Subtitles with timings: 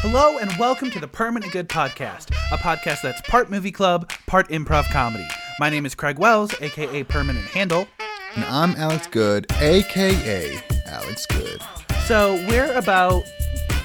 [0.00, 4.48] Hello and welcome to the Permanent Good Podcast, a podcast that's part movie club, part
[4.48, 5.26] improv comedy.
[5.58, 7.88] My name is Craig Wells, aka Permanent Handle.
[8.36, 10.56] And I'm Alex Good, aka
[10.86, 11.60] Alex Good.
[12.04, 13.24] So we're about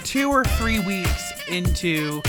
[0.04, 2.22] two or three weeks into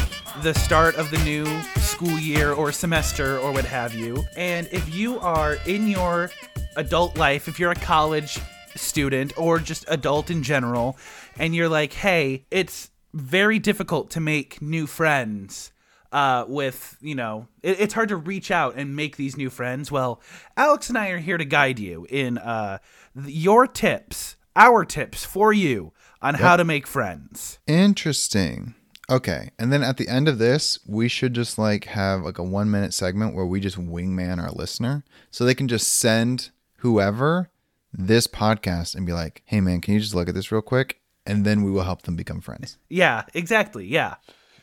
[0.42, 1.44] the start of the new
[1.76, 4.24] school year or semester or what have you.
[4.34, 6.30] And if you are in your
[6.76, 8.40] adult life, if you're a college
[8.76, 10.96] student or just adult in general,
[11.38, 15.70] and you're like, hey, it's very difficult to make new friends.
[16.12, 19.90] Uh, with you know, it, it's hard to reach out and make these new friends.
[19.90, 20.20] Well,
[20.56, 22.78] Alex and I are here to guide you in uh,
[23.26, 27.58] your tips, our tips for you on how to make friends.
[27.66, 28.74] Interesting.
[29.10, 29.50] Okay.
[29.58, 32.70] And then at the end of this, we should just like have like a one
[32.70, 37.50] minute segment where we just wingman our listener so they can just send whoever
[37.92, 41.00] this podcast and be like, hey man, can you just look at this real quick?
[41.26, 42.76] And then we will help them become friends.
[42.88, 43.86] Yeah, exactly.
[43.86, 44.16] Yeah.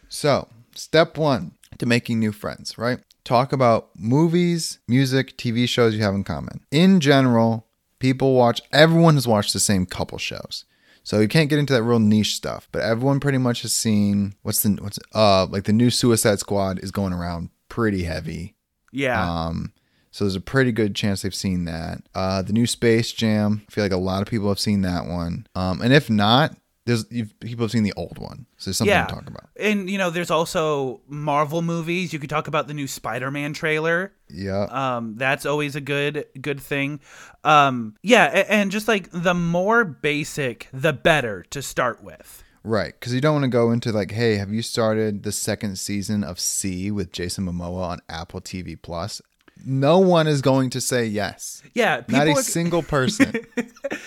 [0.10, 3.00] So, step one to making new friends, right?
[3.24, 6.62] Talk about movies, music, TV shows you have in common.
[6.72, 7.68] In general,
[8.00, 10.66] people watch, everyone has watched the same couple shows.
[11.04, 14.36] So you can't get into that real niche stuff, but everyone pretty much has seen
[14.44, 18.56] what's the what's uh like the new Suicide Squad is going around pretty heavy.
[18.92, 19.20] Yeah.
[19.48, 19.74] Um
[20.12, 22.04] so there's a pretty good chance they've seen that.
[22.14, 25.08] Uh the new Space Jam, I feel like a lot of people have seen that
[25.08, 25.48] one.
[25.56, 28.46] Um and if not, there's you've, people have seen the old one.
[28.58, 29.06] So there's something yeah.
[29.06, 29.50] to talk about.
[29.60, 32.12] And you know, there's also Marvel movies.
[32.12, 34.14] You could talk about the new Spider-Man trailer.
[34.30, 34.64] Yeah.
[34.64, 37.00] Um, that's always a good good thing.
[37.44, 42.44] Um, yeah, and just like the more basic, the better to start with.
[42.64, 45.80] Right, because you don't want to go into like, hey, have you started the second
[45.80, 49.20] season of See with Jason Momoa on Apple TV Plus?
[49.66, 51.62] No one is going to say yes.
[51.74, 53.34] Yeah, Not a are- single person.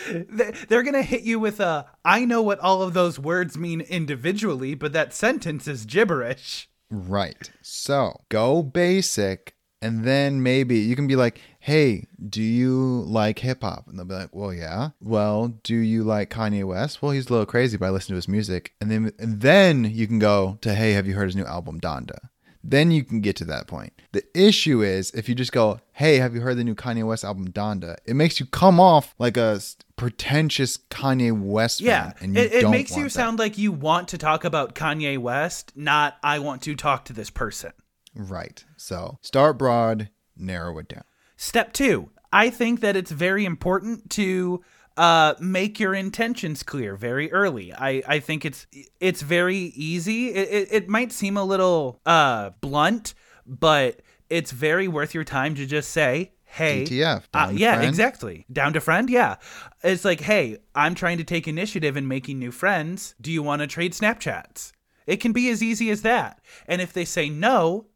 [0.08, 3.80] they- they're gonna hit you with a I know what all of those words mean
[3.82, 6.68] individually, but that sentence is gibberish.
[6.90, 7.50] right.
[7.62, 13.62] So go basic, and then maybe you can be like, hey, do you like hip
[13.62, 13.86] hop?
[13.88, 14.90] And they'll be like, well, yeah.
[15.00, 17.00] Well, do you like Kanye West?
[17.02, 18.74] Well, he's a little crazy, but I listen to his music.
[18.80, 21.80] And then, and then you can go to, hey, have you heard his new album,
[21.80, 22.18] Donda?
[22.66, 23.92] Then you can get to that point.
[24.12, 27.22] The issue is if you just go, "Hey, have you heard the new Kanye West
[27.22, 29.60] album Donda?" It makes you come off like a
[29.96, 33.10] pretentious Kanye West fan, Yeah, it, it makes you that.
[33.10, 37.12] sound like you want to talk about Kanye West, not I want to talk to
[37.12, 37.72] this person.
[38.14, 38.64] right.
[38.76, 41.04] So start broad, narrow it down.
[41.36, 44.62] Step two, I think that it's very important to
[44.96, 47.72] uh, make your intentions clear very early.
[47.72, 48.66] I, I think it's
[49.00, 50.28] it's very easy.
[50.28, 53.14] It, it, it might seem a little uh, blunt,
[53.46, 54.00] but
[54.30, 57.88] it's very worth your time to just say, "Hey, DTF, uh, yeah, friend?
[57.88, 59.36] exactly, down to friend." Yeah,
[59.82, 63.14] it's like, "Hey, I'm trying to take initiative in making new friends.
[63.20, 64.72] Do you want to trade Snapchats?"
[65.06, 66.40] It can be as easy as that.
[66.66, 67.86] And if they say no,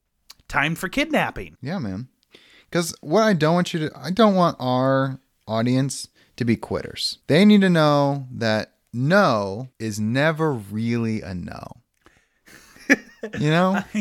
[0.47, 1.57] time for kidnapping.
[1.63, 2.09] Yeah, man.
[2.69, 6.09] Because what I don't want you to, I don't want our audience
[6.39, 7.19] to be quitters.
[7.27, 11.77] They need to know that no is never really a no.
[13.39, 13.83] you know?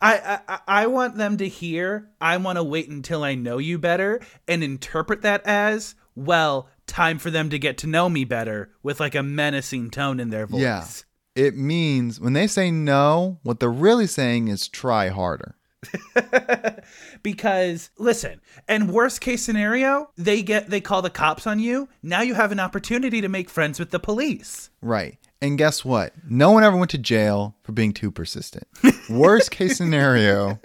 [0.00, 2.10] I, I I want them to hear.
[2.20, 6.68] I want to wait until I know you better and interpret that as well.
[6.86, 10.30] Time for them to get to know me better with like a menacing tone in
[10.30, 10.60] their voice.
[10.60, 10.86] Yeah.
[11.34, 15.56] It means when they say no, what they're really saying is try harder.
[17.22, 21.88] because listen, and worst case scenario, they get they call the cops on you.
[22.02, 24.70] Now you have an opportunity to make friends with the police.
[24.80, 25.18] Right.
[25.40, 26.12] And guess what?
[26.28, 28.66] No one ever went to jail for being too persistent.
[29.10, 30.60] Worst case scenario,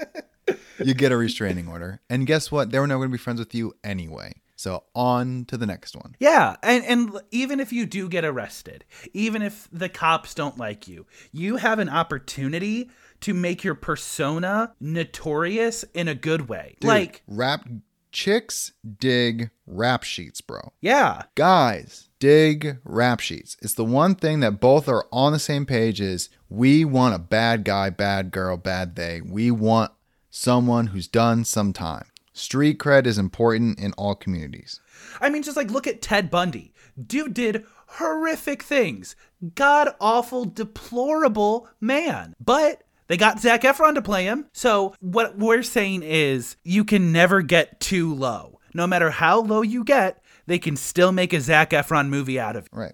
[0.83, 1.99] you get a restraining order.
[2.09, 2.69] And guess what?
[2.69, 4.33] They were never going to be friends with you anyway.
[4.57, 6.15] So on to the next one.
[6.19, 10.87] Yeah, and and even if you do get arrested, even if the cops don't like
[10.87, 12.89] you, you have an opportunity
[13.21, 16.75] to make your persona notorious in a good way.
[16.79, 17.67] Dude, like, rap
[18.11, 20.71] chicks dig rap sheets, bro.
[20.81, 23.57] yeah, Guys, dig rap sheets.
[23.61, 27.19] It's the one thing that both are on the same page is we want a
[27.19, 29.21] bad guy, bad girl, bad they.
[29.21, 29.91] We want
[30.29, 32.05] someone who's done some time.
[32.33, 34.79] Street cred is important in all communities.
[35.19, 36.73] I mean, just like look at Ted Bundy.
[37.03, 39.15] Dude did horrific things.
[39.55, 42.35] God awful, deplorable man.
[42.43, 44.47] But they got Zac Efron to play him.
[44.53, 48.59] So what we're saying is you can never get too low.
[48.73, 52.55] No matter how low you get, they can still make a Zac Efron movie out
[52.55, 52.71] of it.
[52.71, 52.93] Right.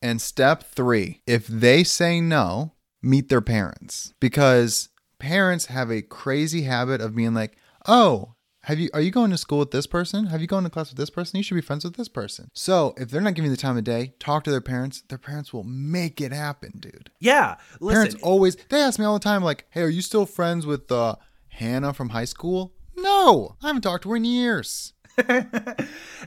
[0.00, 2.72] And step three, if they say no,
[3.02, 4.88] meet their parents because
[5.18, 7.56] parents have a crazy habit of being like,
[7.86, 8.34] oh,
[8.68, 10.26] Have you are you going to school with this person?
[10.26, 11.38] Have you gone to class with this person?
[11.38, 12.50] You should be friends with this person.
[12.52, 15.02] So if they're not giving you the time of day, talk to their parents.
[15.08, 17.10] Their parents will make it happen, dude.
[17.18, 17.56] Yeah.
[17.80, 20.66] Listen, Parents always they ask me all the time, like, "Hey, are you still friends
[20.66, 21.16] with uh,
[21.48, 24.92] Hannah from high school?" No, I haven't talked to her in years.
[25.16, 25.48] but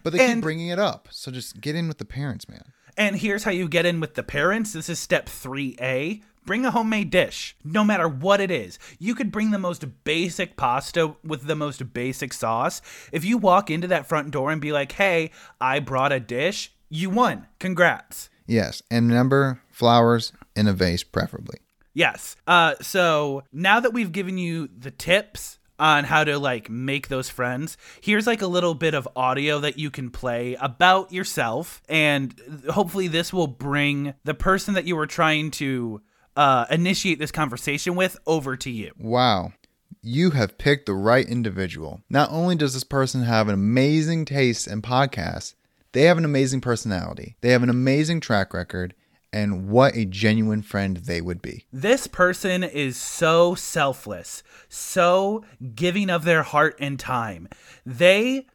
[0.06, 2.74] they And- keep bringing it up, so just get in with the parents, man.
[2.98, 4.74] And here's how you get in with the parents.
[4.74, 6.24] This is step 3A.
[6.46, 8.80] Bring a homemade dish, no matter what it is.
[8.98, 12.82] You could bring the most basic pasta with the most basic sauce.
[13.12, 16.74] If you walk into that front door and be like, hey, I brought a dish,
[16.90, 17.48] you won.
[17.60, 18.30] Congrats.
[18.48, 21.60] Yes, and remember flowers in a vase, preferably.
[21.94, 22.36] Yes.
[22.48, 27.30] Uh, so now that we've given you the tips on how to like make those
[27.30, 32.40] friends, here's like a little bit of audio that you can play about yourself, and
[32.70, 36.02] hopefully this will bring the person that you were trying to
[36.36, 38.92] uh, initiate this conversation with over to you.
[38.98, 39.54] Wow.
[40.02, 42.02] You have picked the right individual.
[42.10, 45.54] Not only does this person have an amazing taste in podcasts,
[45.92, 47.36] they have an amazing personality.
[47.42, 48.96] They have an amazing track record,
[49.34, 51.66] and what a genuine friend they would be.
[51.72, 55.44] This person is so selfless, so
[55.76, 57.48] giving of their heart and time.
[57.86, 58.48] They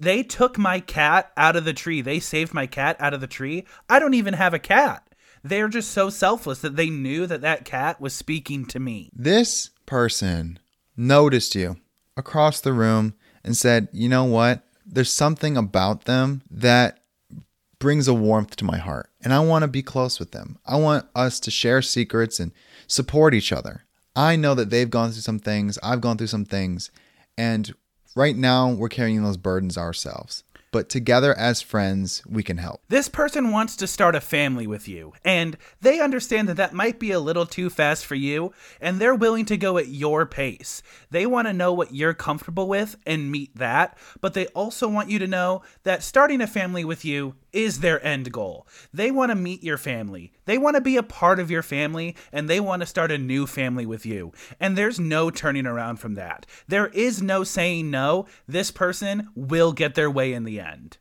[0.00, 2.00] they took my cat out of the tree.
[2.00, 3.66] They saved my cat out of the tree.
[3.88, 5.06] I don't even have a cat.
[5.42, 9.10] They're just so selfless that they knew that that cat was speaking to me.
[9.14, 10.58] This person
[10.96, 11.76] noticed you
[12.16, 14.62] across the room and said, You know what?
[14.86, 17.00] There's something about them that
[17.78, 20.58] brings a warmth to my heart, and I want to be close with them.
[20.66, 22.52] I want us to share secrets and
[22.86, 23.84] support each other.
[24.14, 26.90] I know that they've gone through some things, I've gone through some things,
[27.38, 27.74] and
[28.14, 30.44] right now we're carrying those burdens ourselves.
[30.72, 32.82] But together as friends, we can help.
[32.88, 37.00] This person wants to start a family with you, and they understand that that might
[37.00, 40.80] be a little too fast for you, and they're willing to go at your pace.
[41.10, 45.10] They want to know what you're comfortable with and meet that, but they also want
[45.10, 48.66] you to know that starting a family with you is their end goal.
[48.92, 50.32] They want to meet your family.
[50.44, 53.18] They want to be a part of your family and they want to start a
[53.18, 54.32] new family with you.
[54.58, 56.46] And there's no turning around from that.
[56.68, 58.26] There is no saying no.
[58.46, 60.98] This person will get their way in the end.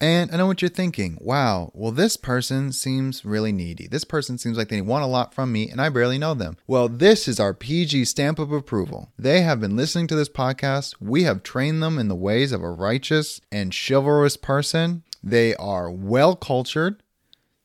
[0.00, 1.16] And I know what you're thinking.
[1.20, 3.86] Wow, well, this person seems really needy.
[3.86, 6.58] This person seems like they want a lot from me, and I barely know them.
[6.66, 9.12] Well, this is our PG stamp of approval.
[9.18, 10.96] They have been listening to this podcast.
[11.00, 15.04] We have trained them in the ways of a righteous and chivalrous person.
[15.24, 17.02] They are well cultured.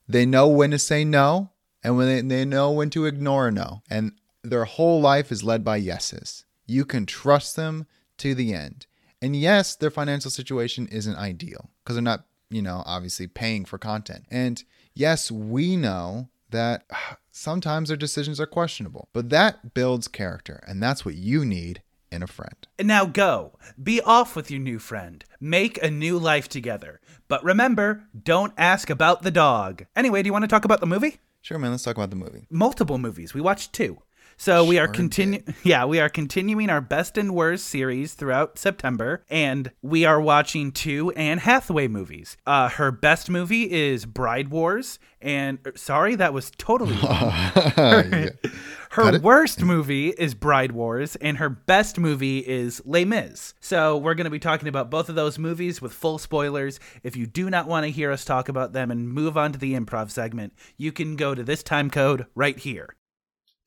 [0.07, 1.51] They know when to say no,
[1.83, 3.81] and when they, they know when to ignore a no.
[3.89, 4.13] And
[4.43, 6.45] their whole life is led by yeses.
[6.65, 7.85] You can trust them
[8.19, 8.87] to the end.
[9.21, 13.77] And yes, their financial situation isn't ideal because they're not, you know, obviously paying for
[13.77, 14.25] content.
[14.31, 14.63] And
[14.93, 16.85] yes, we know that
[17.31, 20.63] sometimes their decisions are questionable, but that builds character.
[20.65, 22.67] And that's what you need in a friend.
[22.79, 23.57] Now go.
[23.81, 25.23] Be off with your new friend.
[25.39, 26.99] Make a new life together.
[27.27, 29.85] But remember, don't ask about the dog.
[29.95, 31.19] Anyway, do you want to talk about the movie?
[31.41, 32.47] Sure, man, let's talk about the movie.
[32.49, 33.33] Multiple movies.
[33.33, 34.01] We watched two.
[34.37, 39.25] So we are continu- yeah, we are continuing our best and worst series throughout September
[39.29, 42.37] and we are watching two Anne Hathaway movies.
[42.47, 47.31] Uh her best movie is Bride Wars and er, sorry, that was totally wrong.
[47.75, 48.29] Yeah.
[48.91, 53.53] Her worst movie is Bride Wars, and her best movie is Les Mis.
[53.59, 56.79] So we're going to be talking about both of those movies with full spoilers.
[57.03, 59.59] If you do not want to hear us talk about them and move on to
[59.59, 62.95] the improv segment, you can go to this time code right here.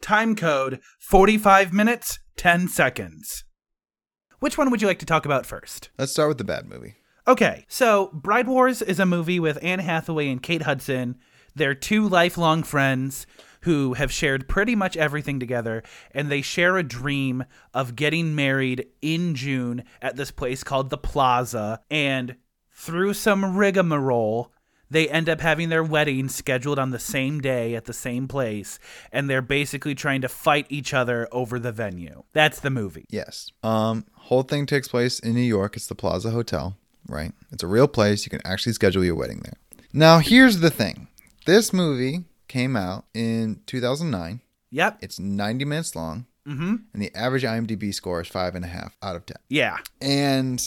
[0.00, 3.44] Time code 45 minutes, 10 seconds.
[4.40, 5.90] Which one would you like to talk about first?
[5.98, 6.96] Let's start with the bad movie.
[7.28, 11.14] Okay, so Bride Wars is a movie with Anne Hathaway and Kate Hudson.
[11.54, 13.24] They're two lifelong friends
[13.62, 18.86] who have shared pretty much everything together, and they share a dream of getting married
[19.00, 21.80] in June at this place called the Plaza.
[21.90, 22.36] And
[22.72, 24.52] through some rigmarole,
[24.90, 28.78] they end up having their wedding scheduled on the same day at the same place,
[29.10, 32.24] and they're basically trying to fight each other over the venue.
[32.32, 33.06] That's the movie.
[33.08, 33.50] Yes.
[33.62, 35.76] Um, whole thing takes place in New York.
[35.76, 36.76] It's the Plaza Hotel,
[37.08, 37.32] right?
[37.50, 38.26] It's a real place.
[38.26, 39.56] You can actually schedule your wedding there.
[39.94, 41.08] Now, here's the thing.
[41.46, 44.40] This movie came out in 2009.
[44.70, 44.98] Yep.
[45.00, 46.74] It's 90 minutes long, Mm-hmm.
[46.92, 49.36] and the average IMDb score is five and a half out of 10.
[49.48, 49.76] Yeah.
[50.00, 50.60] And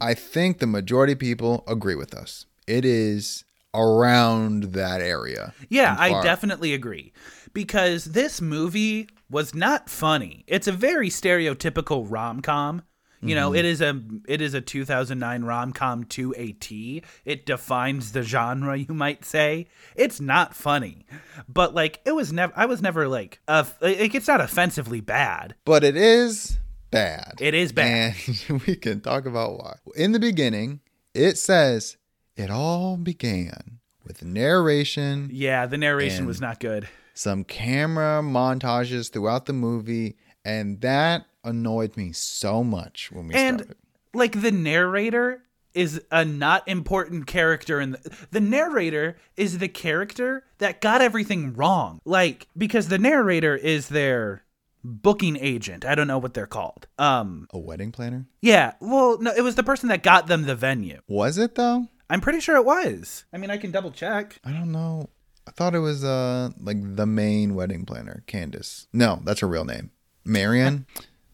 [0.00, 2.46] I think the majority of people agree with us.
[2.66, 5.52] It is around that area.
[5.68, 7.12] Yeah, I definitely agree.
[7.52, 10.44] Because this movie was not funny.
[10.46, 12.82] It's a very stereotypical rom com.
[13.20, 17.02] You know, it is a it is a 2009 rom com to a T.
[17.24, 19.66] It defines the genre, you might say.
[19.96, 21.04] It's not funny,
[21.48, 22.52] but like it was never.
[22.54, 25.56] I was never like, uh, like it's not offensively bad.
[25.64, 26.58] But it is
[26.90, 27.34] bad.
[27.40, 28.14] It is bad.
[28.48, 29.76] And we can talk about why.
[29.96, 30.80] In the beginning,
[31.12, 31.96] it says
[32.36, 36.88] it all began with narration, Yeah, the narration was not good.
[37.14, 43.60] some camera montages throughout the movie, and that annoyed me so much when we And
[43.60, 43.76] started.
[44.14, 45.42] like the narrator
[45.74, 51.54] is a not important character and the, the narrator is the character that got everything
[51.54, 52.00] wrong.
[52.04, 54.44] Like because the narrator is their
[54.82, 55.84] booking agent.
[55.84, 56.86] I don't know what they're called.
[56.98, 58.26] Um A wedding planner?
[58.40, 61.00] yeah, well no, it was the person that got them the venue.
[61.08, 61.86] Was it though?
[62.10, 63.24] I'm pretty sure it was.
[63.32, 64.40] I mean, I can double check.
[64.42, 65.10] I don't know.
[65.46, 68.86] I thought it was uh like the main wedding planner, Candace.
[68.92, 69.90] No, that's her real name,
[70.24, 70.86] Marion.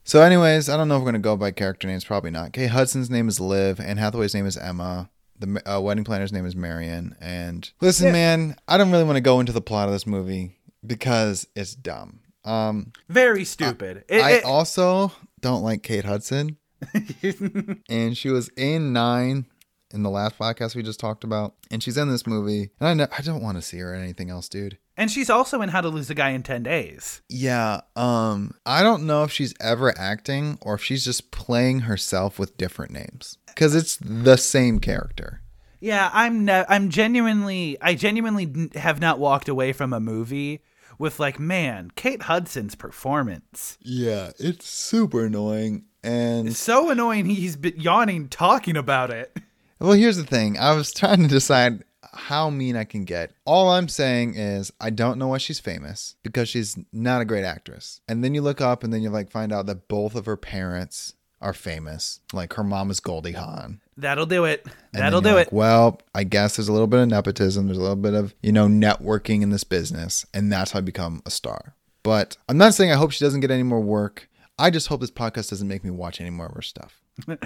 [0.05, 2.05] So, anyways, I don't know if we're gonna go by character names.
[2.05, 2.53] Probably not.
[2.53, 5.11] Kate Hudson's name is Liv, and Hathaway's name is Emma.
[5.39, 7.17] The uh, wedding planner's name is Marion.
[7.21, 8.13] And listen, Yeah.
[8.13, 10.57] man, I don't really want to go into the plot of this movie
[10.87, 12.21] because it's dumb.
[12.45, 14.05] Um, Very stupid.
[14.09, 16.59] It- I it- also don't like Kate Hudson,
[17.89, 19.47] and she was in Nine
[19.93, 22.95] in the last podcast we just talked about, and she's in this movie, and I
[22.95, 24.79] know, I don't want to see her in anything else, dude.
[24.97, 27.23] And she's also in How to Lose a Guy in 10 Days.
[27.29, 32.39] Yeah, um, I don't know if she's ever acting or if she's just playing herself
[32.39, 35.41] with different names because it's the same character.
[35.81, 40.63] Yeah, I'm ne- I'm genuinely I genuinely have not walked away from a movie
[40.99, 43.77] with like, man, Kate Hudson's performance.
[43.83, 45.85] Yeah, it's super annoying.
[46.03, 49.37] And It's so annoying he's been yawning talking about it.
[49.79, 51.83] well, here's the thing: I was trying to decide
[52.17, 53.33] how mean I can get.
[53.45, 57.45] All I'm saying is I don't know why she's famous because she's not a great
[57.45, 58.01] actress.
[58.09, 60.37] And then you look up and then you like find out that both of her
[60.37, 62.21] parents are famous.
[62.33, 63.81] Like her mom is Goldie Hawn.
[63.97, 64.67] That'll do it.
[64.93, 65.53] And That'll do you're it.
[65.53, 67.67] Well, I guess there's a little bit of nepotism.
[67.67, 70.27] There's a little bit of, you know, networking in this business.
[70.33, 71.75] And that's how I become a star.
[72.03, 74.29] But I'm not saying I hope she doesn't get any more work.
[74.59, 77.01] I just hope this podcast doesn't make me watch any more of her stuff.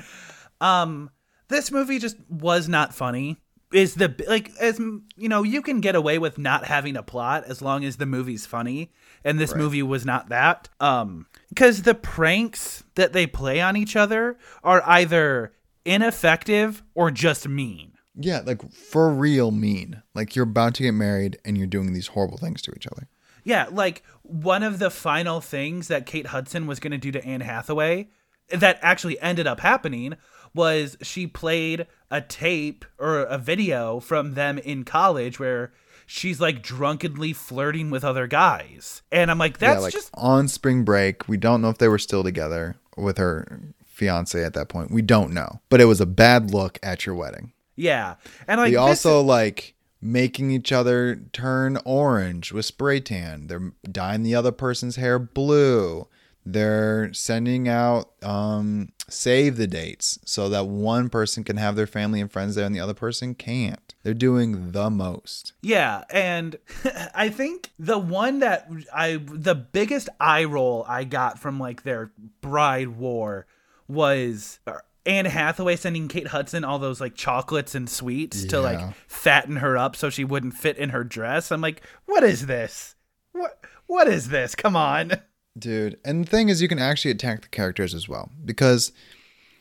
[0.60, 1.10] Um
[1.48, 3.38] this movie just was not funny.
[3.70, 7.44] Is the like as you know, you can get away with not having a plot
[7.44, 8.92] as long as the movie's funny,
[9.24, 10.68] and this movie was not that.
[10.80, 15.52] Um cuz the pranks that they play on each other are either
[15.84, 17.92] ineffective or just mean.
[18.14, 20.02] Yeah, like for real mean.
[20.14, 23.08] Like you're about to get married and you're doing these horrible things to each other.
[23.44, 27.24] Yeah, like one of the final things that Kate Hudson was going to do to
[27.24, 28.08] Anne Hathaway
[28.50, 30.16] that actually ended up happening
[30.54, 35.72] was she played a tape or a video from them in college where
[36.06, 39.02] she's like drunkenly flirting with other guys.
[39.12, 41.28] And I'm like, that's yeah, like just on spring break.
[41.28, 44.90] We don't know if they were still together with her fiance at that point.
[44.90, 45.60] We don't know.
[45.68, 47.52] But it was a bad look at your wedding.
[47.76, 48.14] yeah.
[48.46, 53.48] And like They also like making each other turn orange with spray tan.
[53.48, 56.06] They're dyeing the other person's hair blue.
[56.52, 62.20] They're sending out um, save the dates so that one person can have their family
[62.20, 63.94] and friends there and the other person can't.
[64.02, 65.52] They're doing the most.
[65.62, 66.56] Yeah, and
[67.14, 72.12] I think the one that I the biggest eye roll I got from like their
[72.40, 73.46] bride war
[73.86, 74.60] was
[75.04, 79.76] Anne Hathaway sending Kate Hudson all those like chocolates and sweets to like fatten her
[79.76, 81.50] up so she wouldn't fit in her dress.
[81.50, 82.94] I'm like, what is this?
[83.32, 84.54] What what is this?
[84.54, 85.12] Come on.
[85.58, 88.92] Dude, and the thing is, you can actually attack the characters as well because,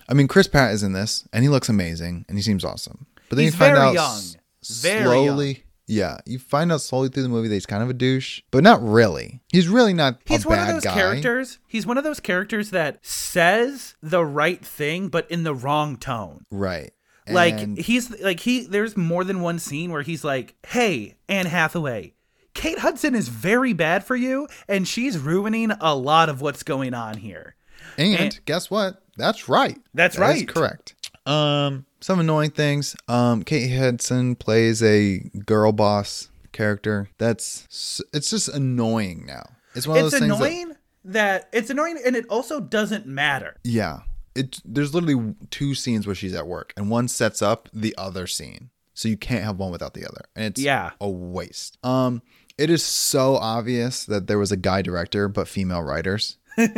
[0.08, 3.08] I mean, Chris Pratt is in this and he looks amazing and he seems awesome.
[3.30, 4.22] But then He's you find very out young.
[4.62, 8.42] slowly, yeah, you find out slowly through the movie that he's kind of a douche,
[8.52, 9.42] but not really.
[9.52, 10.94] He's really not He's one of those guy.
[10.94, 11.60] characters.
[11.68, 16.44] He's one of those characters that says the right thing but in the wrong tone.
[16.52, 16.92] right?
[17.30, 21.46] Like And- he's like he there's more than one scene where he's like, "Hey, Anne
[21.48, 22.14] Hathaway,
[22.58, 26.94] Kate Hudson is very bad for you and she's ruining a lot of what's going
[26.94, 27.56] on here."
[27.98, 29.02] And, And- guess what?
[29.16, 29.78] That's right.
[29.94, 30.48] That's That right.
[30.48, 30.94] correct.
[31.26, 32.96] Um, some annoying things.
[33.08, 37.10] Um, Kate Hudson plays a girl boss character.
[37.18, 37.66] That's
[38.14, 39.44] it's just annoying now.
[39.76, 43.06] It's one of It's those things that- annoying that, it's annoying and it also doesn't
[43.06, 43.56] matter.
[43.64, 44.00] yeah.
[44.36, 48.28] It there's literally two scenes where she's at work, and one sets up the other
[48.28, 50.92] scene, so you can't have one without the other, and it's Yeah.
[51.02, 51.80] a waste.
[51.84, 52.22] Um,
[52.58, 56.38] it is so obvious that there was a guy director but female writers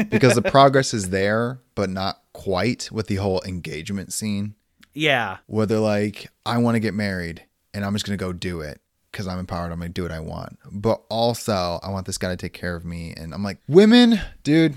[0.09, 4.55] because the progress is there, but not quite with the whole engagement scene.
[4.93, 5.37] Yeah.
[5.45, 7.43] where they're like, I want to get married
[7.73, 8.81] and I'm just going to go do it
[9.11, 9.71] because I'm empowered.
[9.71, 10.57] I'm going to do what I want.
[10.69, 13.13] But also, I want this guy to take care of me.
[13.15, 14.75] And I'm like, women, dude,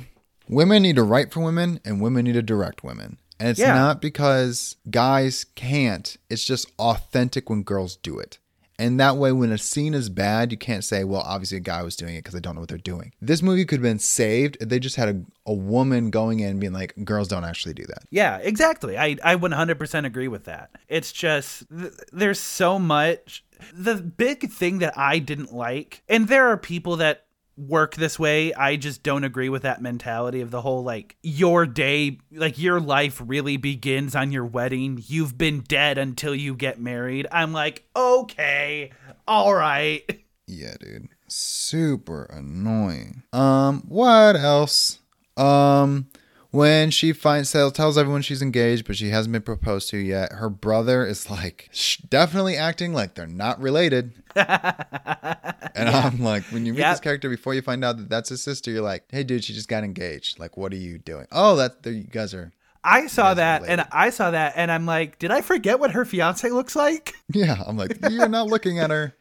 [0.49, 3.19] women need to write for women and women need to direct women.
[3.41, 3.75] And it's Yeah.
[3.75, 8.39] not because guys can't, it's just authentic when girls do it.
[8.83, 11.85] And that way, when a scene is bad, you can't say, well, obviously a guy
[11.85, 13.15] was doing it because they don't know what they're doing.
[13.23, 16.59] This movie could have been saved if they just had a, a woman going in
[16.59, 18.03] being like, girls don't actually do that.
[18.11, 18.99] Yeah, exactly.
[18.99, 20.71] I, I 100% agree with that.
[20.89, 23.45] It's just, th- there's so much.
[23.73, 28.53] The big thing that I didn't like, and there are people that work this way.
[28.55, 32.81] I just don't agree with that mentality of the whole like your day, like your
[32.81, 35.03] life really begins on your wedding.
[35.07, 37.27] You've been dead until you get married.
[37.31, 38.91] I'm like, okay,
[39.27, 40.03] all right.
[40.49, 41.09] Yeah, dude.
[41.29, 43.23] Super annoying.
[43.33, 44.99] Um, what else?
[45.37, 46.09] Um,
[46.53, 50.33] when she finds tells everyone she's engaged, but she hasn't been proposed to yet.
[50.33, 51.71] Her brother is like
[52.11, 54.22] definitely acting like they're not related.
[55.75, 56.93] and I'm like, when you meet Yep.
[56.93, 59.53] this character before you find out that that's his sister, you're like, hey, dude, she
[59.55, 60.39] just got engaged.
[60.39, 61.27] Like, what are you doing?
[61.33, 62.53] Oh, that you guys are.
[62.85, 63.87] I saw that and.
[63.93, 67.15] I saw that and I'm like, did I forget what her fiance looks like?
[67.33, 69.15] Yeah, I'm like, you're not looking at her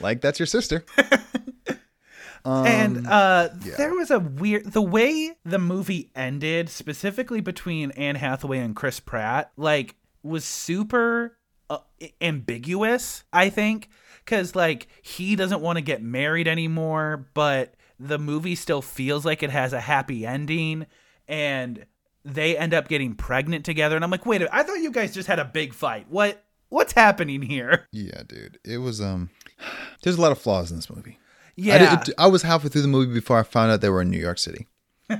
[0.00, 0.84] like that's your sister.
[2.44, 3.74] and uh Um, yeah.
[3.76, 9.00] there was a weird the way the movie ended specifically between anne hathaway and chris
[9.00, 11.36] pratt like was super
[11.70, 11.78] uh,
[12.20, 13.88] ambiguous i think
[14.26, 19.42] because like he doesn't want to get married anymore but the movie still feels like
[19.42, 20.84] it has a happy ending
[21.26, 21.86] and
[22.24, 25.28] they end up getting pregnant together and i'm like wait I thought you guys just
[25.28, 28.58] had a big fight what what's happening here Yeah, dude.
[28.64, 29.30] It was um.
[30.02, 31.18] There's a lot of flaws in this movie.
[31.20, 34.02] I, yeah did, I was halfway through the movie before I found out they were
[34.02, 34.66] in New York City.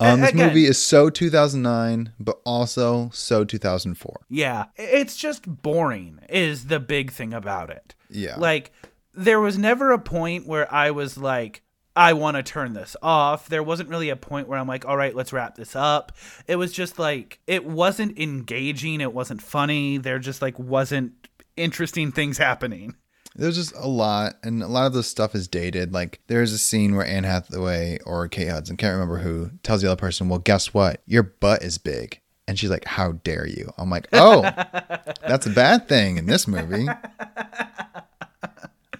[0.00, 0.46] Um, this Again.
[0.46, 4.20] movie is so 2009, but also so 2004.
[4.28, 7.96] Yeah, it's just boring is the big thing about it.
[8.10, 8.36] Yeah.
[8.36, 8.72] Like
[9.14, 11.62] there was never a point where I was like
[11.98, 13.48] I want to turn this off.
[13.48, 16.12] There wasn't really a point where I'm like, all right, let's wrap this up.
[16.46, 19.98] It was just like it wasn't engaging, it wasn't funny.
[19.98, 22.94] There just like wasn't interesting things happening.
[23.34, 25.92] There's just a lot, and a lot of this stuff is dated.
[25.92, 29.88] Like there's a scene where Anne Hathaway or Kate Hudson, can't remember who, tells the
[29.90, 31.02] other person, "Well, guess what?
[31.04, 34.40] Your butt is big." And she's like, "How dare you?" I'm like, "Oh,
[35.20, 36.88] that's a bad thing in this movie."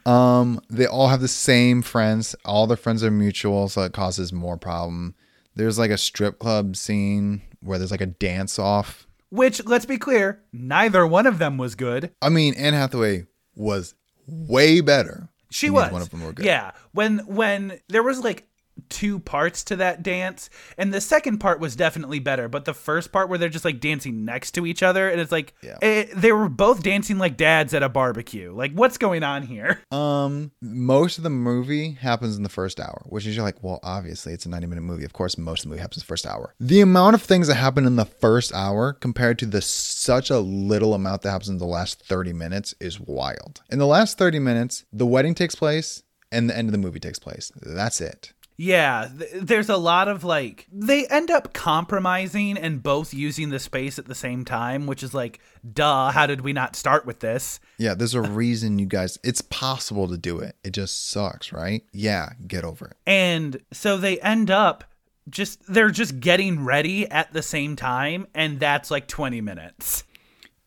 [0.07, 2.37] Um, they all have the same friends.
[2.45, 5.15] All their friends are mutual, so it causes more problem.
[5.55, 9.07] There's like a strip club scene where there's like a dance off.
[9.31, 12.13] Which, let's be clear, neither one of them was good.
[12.23, 13.95] I mean, Anne Hathaway was
[14.27, 15.29] way better.
[15.51, 15.93] She was.
[15.93, 16.47] One of them were good.
[16.47, 16.73] Yeah.
[16.93, 18.49] When when there was like
[18.89, 23.13] two parts to that dance, and the second part was definitely better, but the first
[23.13, 25.79] part where they're just like dancing next to each other, and it's like Yeah.
[25.83, 28.53] it, they were both dancing like dads at a barbecue.
[28.55, 29.81] Like, what's going on here?
[29.99, 33.81] Um, most of the movie happens in the first hour, which is you're like, well,
[33.83, 35.05] obviously it's a 90 minute movie.
[35.05, 36.55] Of course, most of the movie happens in the first hour.
[36.61, 40.39] The amount of things that happen in the first hour compared to the such a
[40.39, 43.63] little amount that happens in the last 30 minutes is wild.
[43.71, 47.01] In the last 30 minutes, the wedding takes place and the end of the movie
[47.01, 47.51] takes place.
[47.61, 48.33] That's it.
[48.61, 53.61] Yeah, th- there's a lot of like they end up compromising and both using the
[53.61, 55.39] space at the same time, which is like,
[55.73, 57.61] duh, how did we not start with this?
[57.79, 60.57] Yeah, there's a reason you guys, it's possible to do it.
[60.65, 61.85] It just sucks, right?
[61.93, 62.97] Yeah, get over it.
[63.07, 64.83] And so they end up
[65.31, 70.03] just they're just getting ready at the same time and that's like 20 minutes.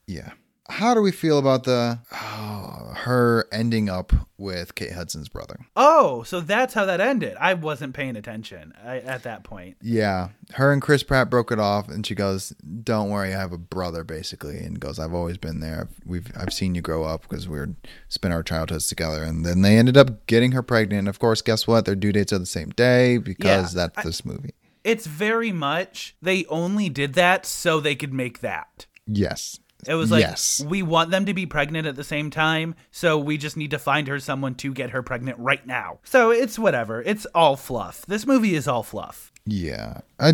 [0.08, 0.32] Yeah.
[0.71, 5.60] How do we feel about the oh, her ending up with Kate Hudson's brother?
[5.75, 7.36] Oh, so that's how that ended.
[7.39, 9.77] I wasn't paying attention at that point.
[9.81, 12.49] Yeah, her and Chris Pratt broke it off, and she goes,
[12.84, 15.89] "Don't worry, I have a brother." Basically, and goes, "I've always been there.
[16.05, 17.75] We've I've seen you grow up because we were
[18.07, 20.99] spent our childhoods together." And then they ended up getting her pregnant.
[20.99, 21.86] And Of course, guess what?
[21.86, 24.53] Their due dates are the same day because Yeah, that's this movie.
[24.84, 28.88] It's very much they only did that so they could make that.
[29.05, 32.76] Yes, It was like yes, we want them to be pregnant at the same time,
[32.91, 36.00] so we just need to find her someone to get her pregnant right now.
[36.04, 37.02] So it's whatever.
[37.02, 38.06] It's all fluff.
[38.08, 39.32] This movie is all fluff.
[39.46, 40.02] yeah.
[40.20, 40.34] I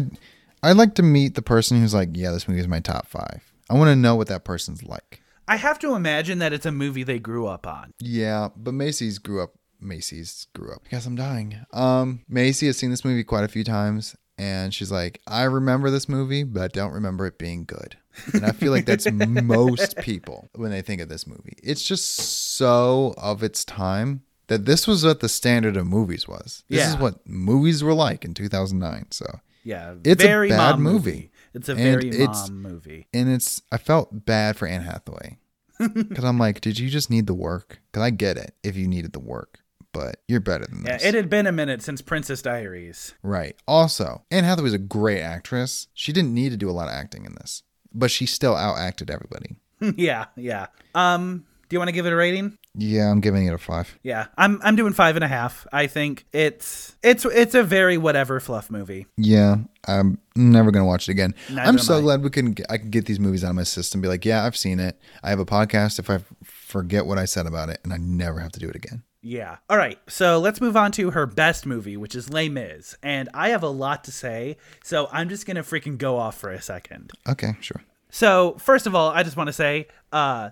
[0.63, 3.53] I'd like to meet the person who's like, "Yeah, this movie is my top five.
[3.69, 5.21] I want to know what that person's like.
[5.47, 7.93] I have to imagine that it's a movie they grew up on.
[7.99, 9.53] Yeah, but Macy's grew up.
[9.79, 10.81] Macy's grew up.
[10.85, 11.59] I guess I'm dying.
[11.71, 15.89] Um, Macy has seen this movie quite a few times, and she's like, I remember
[15.89, 17.97] this movie, but don't remember it being good.
[18.33, 21.53] And I feel like that's most people when they think of this movie.
[21.63, 26.63] It's just so of its time that this was what the standard of movies was.
[26.69, 29.07] This is what movies were like in 2009.
[29.11, 29.25] So,
[29.63, 31.31] Yeah, It's a very bad mom movie.
[31.53, 33.07] It's a And very it's- mom movie.
[33.13, 35.37] and it's I felt bad for Anne Hathaway
[35.93, 37.79] because I'm like, did you just need the work?
[37.91, 39.59] Because I get it if you needed the work,
[39.93, 41.05] but you're better than Yeah, this.
[41.05, 43.13] it had been a minute since Princess Diaries.
[43.23, 43.55] Right.
[43.67, 45.87] Also, Anne Hathaway's a great actress.
[45.93, 49.09] She didn't need to do a lot of acting in this, but she still outacted
[49.09, 49.55] everybody.
[50.01, 50.67] yeah, yeah.
[50.95, 52.57] Um, Do you want to give it a rating?
[52.79, 53.97] Yeah, I'm giving it a five.
[54.03, 55.65] Yeah, I'm I'm doing five and a half.
[55.73, 59.07] I think it's it's it's a very whatever fluff movie.
[59.17, 61.33] Yeah, I'm never gonna watch it again.
[61.49, 62.01] Neither I'm so I.
[62.01, 62.55] glad we can.
[62.69, 63.99] I can get these movies out of my system.
[63.99, 64.99] Be like, yeah, I've seen it.
[65.23, 65.97] I have a podcast.
[65.97, 68.75] If I forget what I said about it, and I never have to do it
[68.75, 69.01] again.
[69.27, 69.57] Yeah.
[69.69, 69.99] All right.
[70.07, 72.95] So let's move on to her best movie, which is Les Mis.
[73.03, 76.49] And I have a lot to say, so I'm just gonna freaking go off for
[76.49, 77.11] a second.
[77.27, 77.83] Okay, sure.
[78.09, 80.51] So first of all, I just want to say, uh,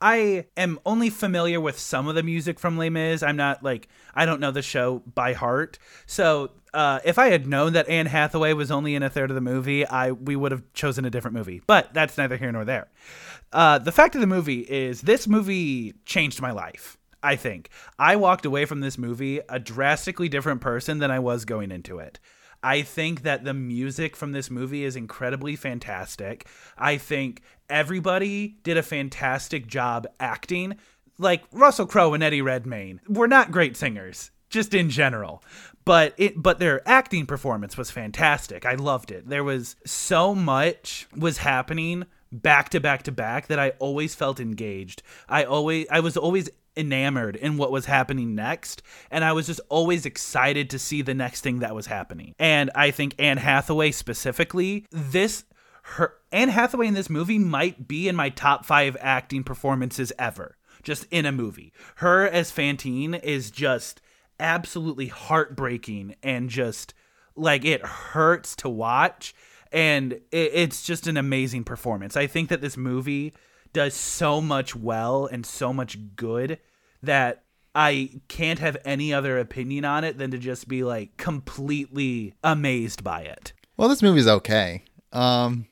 [0.00, 3.22] I am only familiar with some of the music from Les Mis.
[3.22, 5.78] I'm not like I don't know the show by heart.
[6.06, 9.36] So uh, if I had known that Anne Hathaway was only in a third of
[9.36, 11.62] the movie, I we would have chosen a different movie.
[11.64, 12.88] But that's neither here nor there.
[13.52, 16.98] Uh, the fact of the movie is this movie changed my life.
[17.26, 21.44] I think I walked away from this movie a drastically different person than I was
[21.44, 22.20] going into it.
[22.62, 26.46] I think that the music from this movie is incredibly fantastic.
[26.78, 30.76] I think everybody did a fantastic job acting.
[31.18, 35.42] Like Russell Crowe and Eddie Redmayne were not great singers, just in general.
[35.84, 38.64] But it but their acting performance was fantastic.
[38.64, 39.28] I loved it.
[39.28, 44.38] There was so much was happening back to back to back that I always felt
[44.38, 45.02] engaged.
[45.28, 49.60] I always I was always enamored in what was happening next and I was just
[49.68, 52.34] always excited to see the next thing that was happening.
[52.38, 55.44] And I think Anne Hathaway specifically, this
[55.82, 60.56] her Anne Hathaway in this movie might be in my top 5 acting performances ever.
[60.82, 61.72] Just in a movie.
[61.96, 64.00] Her as Fantine is just
[64.38, 66.94] absolutely heartbreaking and just
[67.34, 69.34] like it hurts to watch
[69.72, 72.16] and it, it's just an amazing performance.
[72.16, 73.32] I think that this movie
[73.76, 76.58] does so much well and so much good
[77.02, 77.42] that
[77.74, 83.04] I can't have any other opinion on it than to just be like completely amazed
[83.04, 83.52] by it.
[83.76, 84.84] Well, this movie's okay.
[85.12, 85.66] Um,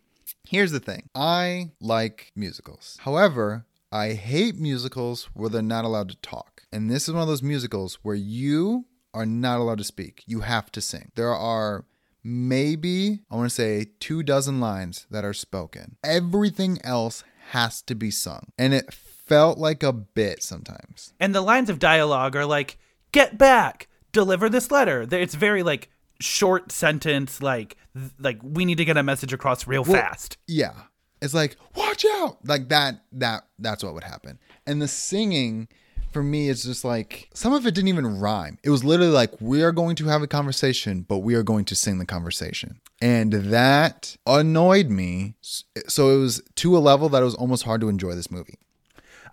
[0.47, 1.09] here's the thing.
[1.15, 2.99] I like musicals.
[3.01, 6.65] However, I hate musicals where they're not allowed to talk.
[6.71, 10.25] And this is one of those musicals where you are not allowed to speak.
[10.27, 11.11] You have to sing.
[11.15, 11.87] There are
[12.23, 15.97] maybe, I want to say, two dozen lines that are spoken.
[16.05, 18.49] Everything else has to be sung.
[18.59, 21.13] And it felt like a bit sometimes.
[21.19, 22.79] And the lines of dialogue are like,
[23.13, 27.77] "Get back, deliver this letter." It's very like short sentence, like
[28.19, 30.39] like we need to get a message across real fast.
[30.47, 30.75] Yeah.
[31.23, 32.39] It's like, watch out.
[32.47, 34.39] Like that that that's what would happen.
[34.67, 35.69] And the singing
[36.15, 38.59] for me is just like some of it didn't even rhyme.
[38.63, 41.67] It was literally like we are going to have a conversation, but we are going
[41.67, 42.81] to sing the conversation.
[43.03, 45.35] And that annoyed me.
[45.43, 48.59] So it was to a level that it was almost hard to enjoy this movie.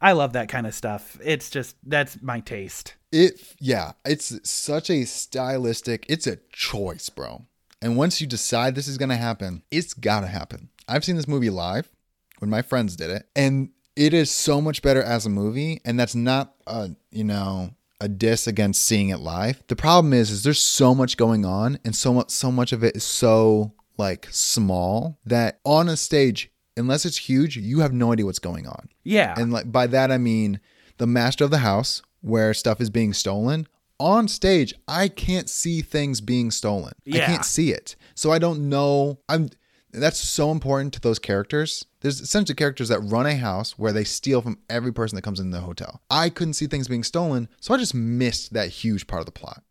[0.01, 1.17] I love that kind of stuff.
[1.23, 2.95] It's just that's my taste.
[3.11, 7.45] It yeah, it's such a stylistic, it's a choice, bro.
[7.81, 10.69] And once you decide this is going to happen, it's got to happen.
[10.87, 11.89] I've seen this movie live
[12.39, 15.99] when my friends did it, and it is so much better as a movie, and
[15.99, 19.63] that's not a, you know, a diss against seeing it live.
[19.67, 22.83] The problem is is there's so much going on and so much so much of
[22.83, 28.11] it is so like small that on a stage unless it's huge, you have no
[28.11, 28.89] idea what's going on.
[29.03, 29.35] Yeah.
[29.37, 30.59] And like by that I mean
[30.97, 33.67] the master of the house where stuff is being stolen.
[33.99, 36.93] On stage, I can't see things being stolen.
[37.05, 37.23] Yeah.
[37.23, 37.95] I can't see it.
[38.15, 39.19] So I don't know.
[39.29, 39.51] I'm
[39.93, 41.85] that's so important to those characters.
[42.01, 45.39] There's essentially characters that run a house where they steal from every person that comes
[45.39, 46.01] in the hotel.
[46.09, 49.31] I couldn't see things being stolen, so I just missed that huge part of the
[49.31, 49.63] plot.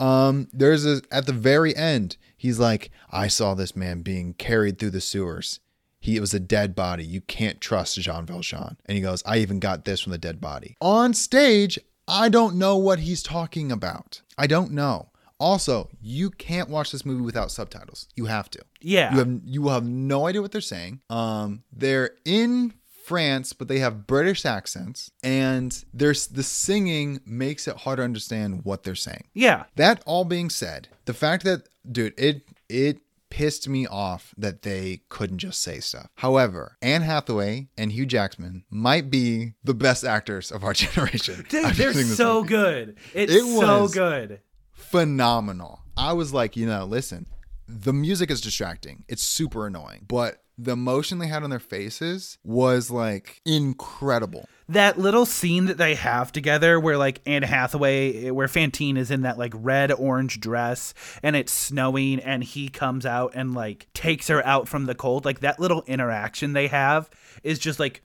[0.00, 4.78] Um, there's a at the very end, he's like, I saw this man being carried
[4.78, 5.60] through the sewers.
[6.00, 7.04] He it was a dead body.
[7.04, 8.76] You can't trust Jean Valjean.
[8.84, 10.76] And he goes, I even got this from the dead body.
[10.80, 14.20] On stage, I don't know what he's talking about.
[14.36, 15.10] I don't know.
[15.40, 18.08] Also, you can't watch this movie without subtitles.
[18.14, 18.60] You have to.
[18.80, 19.12] Yeah.
[19.12, 21.00] You have you will have no idea what they're saying.
[21.10, 27.76] Um, they're in France, but they have British accents, and there's the singing makes it
[27.78, 29.24] hard to understand what they're saying.
[29.34, 29.64] yeah.
[29.76, 35.00] That all being said, the fact that dude, it it pissed me off that they
[35.08, 36.06] couldn't just say stuff.
[36.14, 41.44] However, Anne Hathaway and Hugh Jackman might be the best actors of our generation.
[41.48, 42.48] Dude, they're so movie.
[42.48, 42.96] good.
[43.12, 44.40] It's It so was- good.
[44.74, 45.80] Phenomenal.
[45.96, 47.26] I was like, you know, listen,
[47.66, 49.04] the music is distracting.
[49.08, 54.48] It's super annoying, but the emotion they had on their faces was like incredible.
[54.68, 59.22] That little scene that they have together where like Anne Hathaway where Fantine is in
[59.22, 64.28] that like red orange dress and it's snowing and he comes out and like takes
[64.28, 67.10] her out from the cold like that little interaction they have
[67.42, 68.02] is just like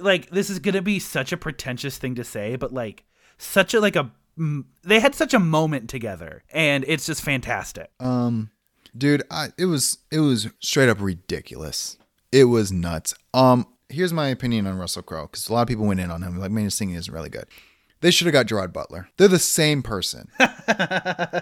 [0.00, 3.04] like this is going to be such a pretentious thing to say but like
[3.38, 7.90] such a like a they had such a moment together and it's just fantastic.
[8.00, 8.50] Um
[8.96, 11.98] dude, I, it was it was straight up ridiculous.
[12.30, 13.14] It was nuts.
[13.34, 16.22] Um here's my opinion on Russell Crowe because a lot of people went in on
[16.22, 17.46] him like, man, his singing isn't really good.
[18.02, 19.08] They should have got Gerard Butler.
[19.16, 20.28] They're the same person.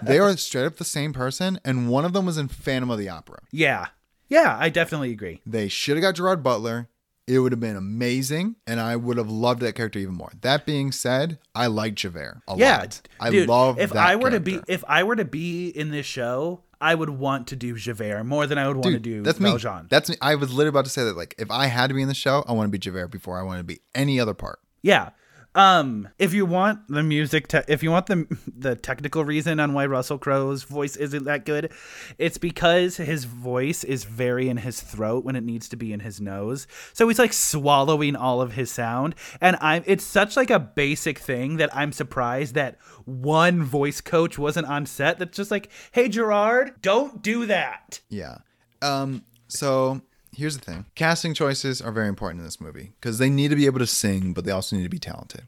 [0.03, 2.99] they are straight up the same person, and one of them was in Phantom of
[2.99, 3.39] the Opera.
[3.51, 3.87] Yeah.
[4.29, 5.41] Yeah, I definitely agree.
[5.43, 6.87] They should have got Gerard Butler.
[7.31, 10.33] It would have been amazing, and I would have loved that character even more.
[10.41, 13.01] That being said, I like Javert a Yeah, lot.
[13.21, 16.05] I dude, love if I were to be if I were to be in this
[16.05, 19.39] show, I would want to do Javert more than I would want to do that's
[19.39, 19.55] me.
[19.89, 20.17] That's me.
[20.21, 21.15] I was literally about to say that.
[21.15, 23.39] Like, if I had to be in the show, I want to be Javert before
[23.39, 24.59] I want to be any other part.
[24.81, 25.11] Yeah.
[25.53, 28.25] Um, if you want the music, te- if you want the
[28.57, 31.71] the technical reason on why Russell Crowe's voice isn't that good,
[32.17, 35.99] it's because his voice is very in his throat when it needs to be in
[35.99, 36.67] his nose.
[36.93, 39.83] So he's like swallowing all of his sound, and I'm.
[39.85, 44.85] It's such like a basic thing that I'm surprised that one voice coach wasn't on
[44.85, 45.19] set.
[45.19, 47.99] That's just like, hey Gerard, don't do that.
[48.09, 48.37] Yeah.
[48.81, 49.25] Um.
[49.49, 50.01] So
[50.35, 53.55] here's the thing: casting choices are very important in this movie because they need to
[53.55, 55.47] be able to sing, but they also need to be talented.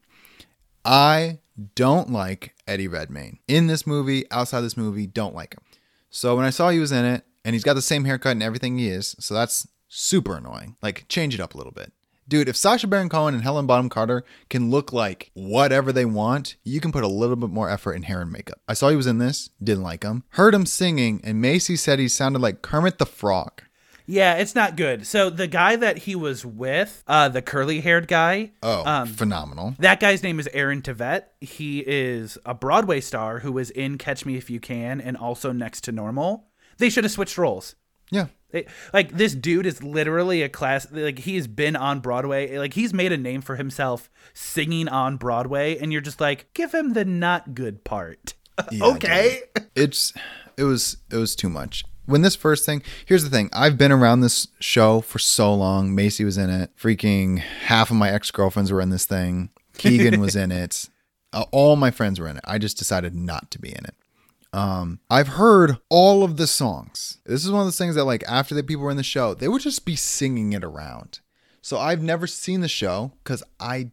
[0.85, 1.39] I
[1.75, 4.29] don't like Eddie Redmayne in this movie.
[4.31, 5.63] Outside this movie, don't like him.
[6.09, 8.43] So when I saw he was in it, and he's got the same haircut and
[8.43, 10.75] everything he is, so that's super annoying.
[10.81, 11.91] Like, change it up a little bit.
[12.27, 16.55] Dude, if Sacha Baron Cohen and Helen Bonham Carter can look like whatever they want,
[16.63, 18.61] you can put a little bit more effort in hair and makeup.
[18.67, 20.23] I saw he was in this, didn't like him.
[20.29, 23.63] Heard him singing, and Macy said he sounded like Kermit the Frog.
[24.05, 25.07] Yeah, it's not good.
[25.07, 29.75] So the guy that he was with, uh, the curly haired guy, Oh, um, phenomenal.
[29.79, 31.23] That guy's name is Aaron Tveit.
[31.41, 35.51] He is a Broadway star who was in Catch Me If You Can and also
[35.51, 36.47] Next to Normal.
[36.77, 37.75] They should have switched roles.
[38.11, 38.27] Yeah.
[38.51, 42.57] They, like this dude is literally a class like he's been on Broadway.
[42.57, 46.71] Like he's made a name for himself singing on Broadway and you're just like give
[46.73, 48.33] him the not good part.
[48.71, 49.41] Yeah, okay.
[49.75, 50.13] it's
[50.57, 53.49] it was it was too much when this first thing here's the thing.
[53.53, 55.93] I've been around this show for so long.
[55.95, 56.71] Macy was in it.
[56.77, 59.49] Freaking half of my ex-girlfriends were in this thing.
[59.77, 60.89] Keegan was in it.
[61.35, 62.43] Uh, all my friends were in it.
[62.45, 63.95] I just decided not to be in it.
[64.53, 67.17] Um i've heard all of the songs.
[67.25, 69.33] This is one of those things that like after the people were in the show
[69.33, 71.21] they would just be singing it around.
[71.63, 73.89] So i've never seen the show because i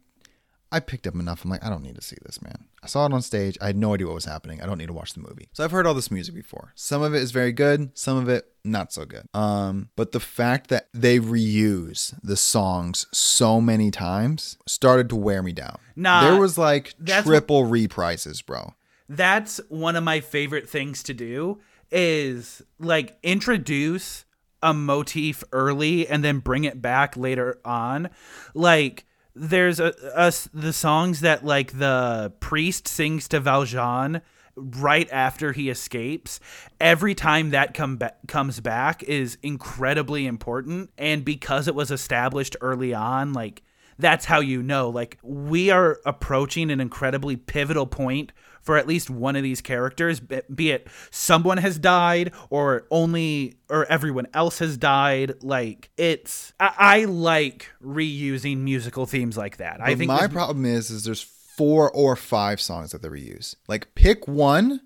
[0.71, 1.43] I picked up enough.
[1.43, 2.65] I'm like, I don't need to see this, man.
[2.81, 3.57] I saw it on stage.
[3.61, 4.61] I had no idea what was happening.
[4.61, 5.49] I don't need to watch the movie.
[5.53, 6.71] So I've heard all this music before.
[6.75, 9.27] Some of it is very good, some of it not so good.
[9.33, 15.43] Um, but the fact that they reuse the songs so many times started to wear
[15.43, 15.77] me down.
[15.95, 18.73] Nah, there was like triple reprises, bro.
[19.09, 21.59] that's one of my favorite things to do
[21.91, 24.23] is like introduce
[24.63, 28.09] a motif early and then bring it back later on
[28.53, 34.21] like there's a, us the songs that like the priest sings to Valjean
[34.55, 36.39] right after he escapes
[36.79, 40.89] every time that come ba- comes back is incredibly important.
[40.97, 43.63] And because it was established early on like
[43.97, 49.09] that's how you know like we are approaching an incredibly pivotal point for at least
[49.09, 54.77] one of these characters be it someone has died or only or everyone else has
[54.77, 60.65] died like it's i, I like reusing musical themes like that i think my problem
[60.65, 61.25] is, is there's
[61.61, 63.55] four or five songs that they reuse.
[63.67, 64.81] Like pick one,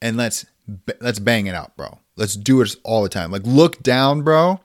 [0.00, 0.46] and let's
[1.00, 1.98] let's bang it out, bro.
[2.16, 3.30] Let's do it all the time.
[3.30, 4.60] Like look down, bro.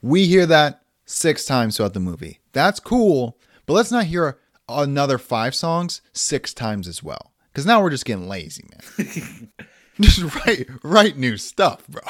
[0.00, 2.40] We hear that six times throughout the movie.
[2.52, 4.38] That's cool, but let's not hear
[4.68, 7.29] another five songs six times as well.
[7.52, 8.64] Because now we're just getting lazy,
[8.98, 9.52] man.
[10.00, 12.02] just write write new stuff, bro.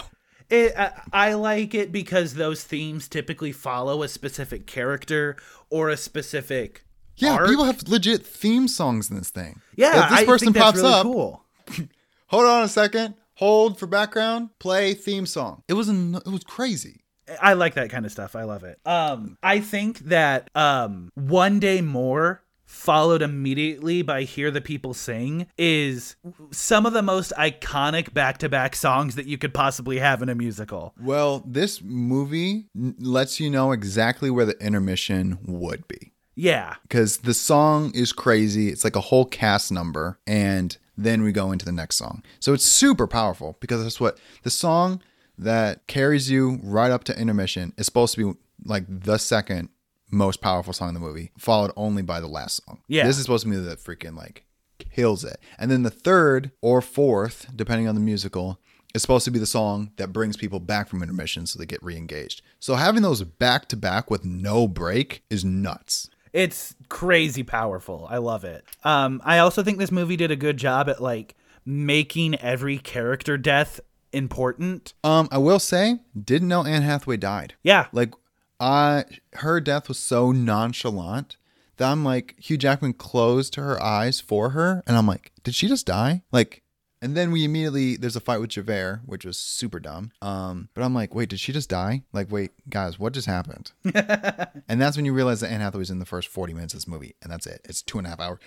[0.48, 5.36] It, I, I like it because those themes typically follow a specific character
[5.70, 6.84] or a specific
[7.16, 7.48] Yeah, arc.
[7.48, 9.60] people have legit theme songs in this thing.
[9.76, 11.44] yeah if this I person pops really up, cool
[12.26, 15.62] hold on a second, hold for background, play theme song.
[15.68, 17.02] It was an, it was crazy.
[17.40, 18.34] I like that kind of stuff.
[18.34, 18.80] I love it.
[18.84, 25.46] Um, I think that um, one day more followed immediately by hear the people sing
[25.58, 26.14] is
[26.52, 30.94] some of the most iconic back-to-back songs that you could possibly have in a musical
[31.02, 37.34] Well, this movie lets you know exactly where the intermission would be yeah because the
[37.34, 38.68] song is crazy.
[38.68, 42.22] It's like a whole cast number, and then we go into the next song.
[42.38, 45.02] So it's super powerful because that's what the song
[45.36, 49.70] that carries you right up to intermission is supposed to be like the second
[50.10, 52.80] most powerful song in the movie, followed only by the last song.
[52.88, 53.06] Yeah.
[53.06, 54.44] This is supposed to be the freaking like
[54.78, 55.38] kills it.
[55.58, 58.58] And then the third or fourth, depending on the musical,
[58.94, 61.82] is supposed to be the song that brings people back from intermission so they get
[61.82, 62.42] re-engaged.
[62.58, 66.10] So having those back to back with no break is nuts.
[66.32, 68.06] It's crazy powerful.
[68.10, 68.64] I love it.
[68.84, 73.36] Um, I also think this movie did a good job at like making every character
[73.36, 73.80] death
[74.12, 74.94] important.
[75.04, 77.54] Um, I will say, didn't know Anne Hathaway died.
[77.62, 77.86] Yeah.
[77.92, 78.14] Like,
[78.60, 79.04] I
[79.36, 81.36] her death was so nonchalant
[81.78, 85.66] that I'm like Hugh Jackman closed her eyes for her, and I'm like, did she
[85.66, 86.22] just die?
[86.30, 86.62] Like,
[87.02, 90.12] and then we immediately there's a fight with Javert, which was super dumb.
[90.20, 92.02] Um, but I'm like, wait, did she just die?
[92.12, 93.72] Like, wait, guys, what just happened?
[93.94, 96.86] and that's when you realize that Anne Hathaway's in the first 40 minutes of this
[96.88, 97.62] movie, and that's it.
[97.64, 98.38] It's two and a half hour,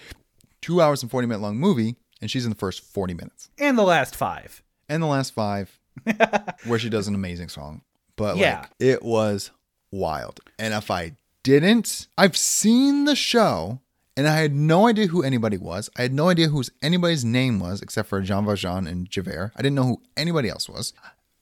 [0.62, 3.78] two hours and 40 minute long movie, and she's in the first 40 minutes And
[3.78, 4.62] the last five.
[4.88, 5.80] and the last five
[6.66, 7.82] where she does an amazing song
[8.16, 8.60] but Yeah.
[8.62, 9.52] like it was
[9.94, 10.40] wild.
[10.58, 13.82] And if i didn't i've seen the show
[14.16, 15.90] and i had no idea who anybody was.
[15.98, 19.52] I had no idea who anybody's name was except for jean valjean and javert.
[19.56, 20.94] I didn't know who anybody else was.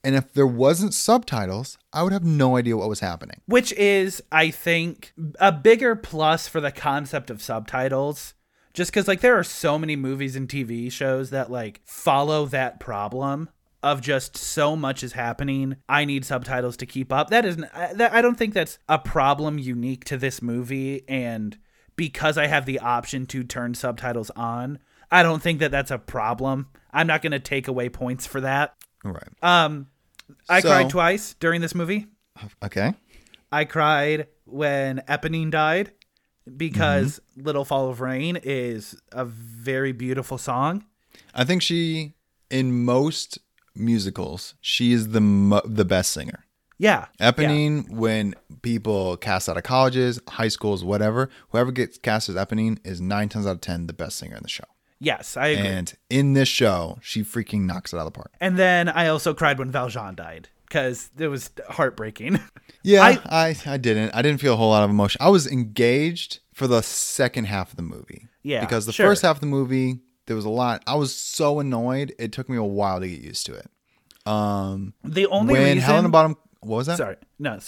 [0.04, 3.40] And if there wasn't subtitles i would have no idea what was happening.
[3.46, 8.34] Which is, I think, a bigger plus for the concept of subtitles.
[8.74, 12.80] Just because, like, there are so many movies and TV shows that, like, follow that
[12.80, 13.50] problem
[13.82, 15.76] of just so much is happening.
[15.88, 17.30] I need subtitles to keep up.
[17.30, 21.02] That isn't, I- that, I don't think that's a problem unique to this movie.
[21.08, 21.58] And
[21.96, 24.78] because I have the option to turn subtitles on,
[25.10, 26.68] I don't think that that's a problem.
[26.92, 28.74] I'm not going to take away points for that.
[29.04, 29.88] all right Um,
[30.48, 32.06] I So- cried twice during this movie.
[32.64, 32.94] okay
[33.50, 35.92] I cried when Eponine died
[36.56, 37.44] because Mm-hmm.
[37.46, 40.84] Little Fall of Rain is a very beautiful song.
[41.34, 42.14] i think she
[42.50, 43.38] in most
[43.74, 46.44] musicals she is the mo- the best singer
[46.78, 47.06] Yeah.
[47.20, 52.78] Eponine, when people cast out of colleges, high schools, whatever, whoever gets cast as Eponine
[52.84, 54.64] is nine times out of ten the best singer in the show.
[54.98, 55.66] Yes, I agree.
[55.66, 58.32] And, And in this show, she freaking knocks it out of the park.
[58.40, 62.40] And then I also cried when Valjean died because it was heartbreaking.
[62.84, 64.12] Yeah, I- I, I didn't.
[64.12, 65.20] I didn't feel a whole lot of emotion.
[65.22, 68.26] I was engaged for the second half of the movie.
[68.42, 69.06] Yeah, Because the sure.
[69.06, 70.82] first half of the movie, there was a lot.
[70.86, 72.14] I was so annoyed.
[72.18, 73.68] It took me a while to get used to it.
[74.26, 76.98] Um, the only when reason Helena Bonham, what was that?
[76.98, 77.16] Sorry.
[77.40, 77.58] No.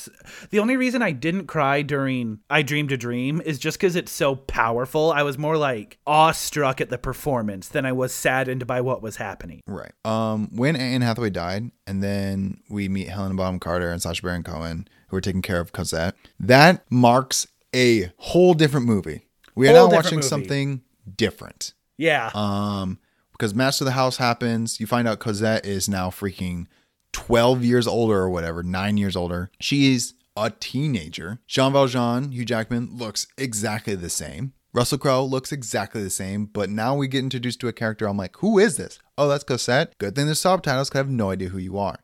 [0.50, 4.12] The only reason I didn't cry during I Dreamed a Dream is just because it's
[4.12, 5.12] so powerful.
[5.12, 9.16] I was more like awestruck at the performance than I was saddened by what was
[9.16, 9.62] happening.
[9.66, 9.92] Right.
[10.04, 14.44] Um, when Anne Hathaway died, and then we meet Helena Bonham Carter and Sacha Baron
[14.44, 16.14] Cohen, who are taking care of Cosette.
[16.38, 19.26] That marks a whole different movie.
[19.56, 20.28] We are now watching movie.
[20.28, 20.82] something
[21.16, 21.74] different.
[21.96, 22.30] Yeah.
[22.34, 22.98] Um,
[23.32, 26.66] because Master of the House happens, you find out Cosette is now freaking
[27.12, 29.50] twelve years older or whatever, nine years older.
[29.60, 31.40] She's a teenager.
[31.46, 34.52] Jean Valjean, Hugh Jackman, looks exactly the same.
[34.72, 38.08] Russell Crowe looks exactly the same, but now we get introduced to a character.
[38.08, 38.98] I'm like, who is this?
[39.16, 39.96] Oh, that's Cosette.
[39.98, 42.00] Good thing there's subtitles, because I have no idea who you are.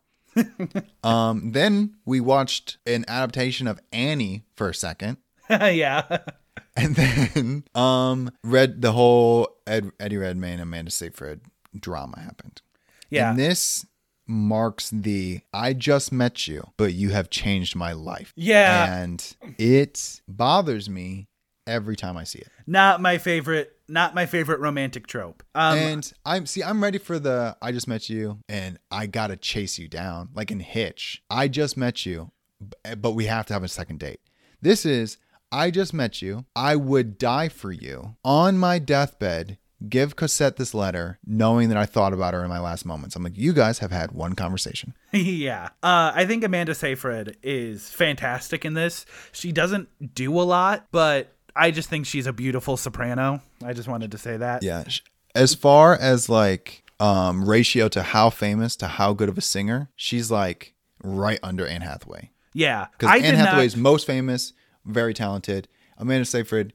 [1.02, 5.16] um, then we watched an adaptation of Annie for a second.
[5.50, 6.18] yeah.
[6.82, 11.40] And then um read the whole Ed, Eddie Redmayne Amanda Seyfried
[11.78, 12.62] drama happened.
[13.10, 13.30] Yeah.
[13.30, 13.86] And this
[14.26, 18.32] marks the I just met you, but you have changed my life.
[18.36, 18.96] Yeah.
[19.00, 21.28] And it bothers me
[21.66, 22.48] every time I see it.
[22.66, 25.42] not my favorite not my favorite romantic trope.
[25.54, 29.36] Um and I'm see, I'm ready for the I just met you and I gotta
[29.36, 30.30] chase you down.
[30.34, 31.22] Like in Hitch.
[31.28, 32.30] I just met you,
[32.98, 34.20] but we have to have a second date.
[34.62, 35.16] This is
[35.52, 36.44] I just met you.
[36.54, 38.16] I would die for you.
[38.24, 39.58] On my deathbed,
[39.88, 43.16] give Cosette this letter, knowing that I thought about her in my last moments.
[43.16, 44.94] I'm like, you guys have had one conversation.
[45.12, 45.70] yeah.
[45.82, 49.06] Uh I think Amanda Seyfried is fantastic in this.
[49.32, 53.42] She doesn't do a lot, but I just think she's a beautiful soprano.
[53.64, 54.62] I just wanted to say that.
[54.62, 54.84] Yeah.
[55.34, 59.90] As far as like um ratio to how famous to how good of a singer,
[59.96, 62.30] she's like right under Anne Hathaway.
[62.52, 62.88] Yeah.
[62.92, 64.52] Because Anne Hathaway not- is most famous,
[64.84, 65.68] very talented.
[65.98, 66.72] Amanda Seyfried,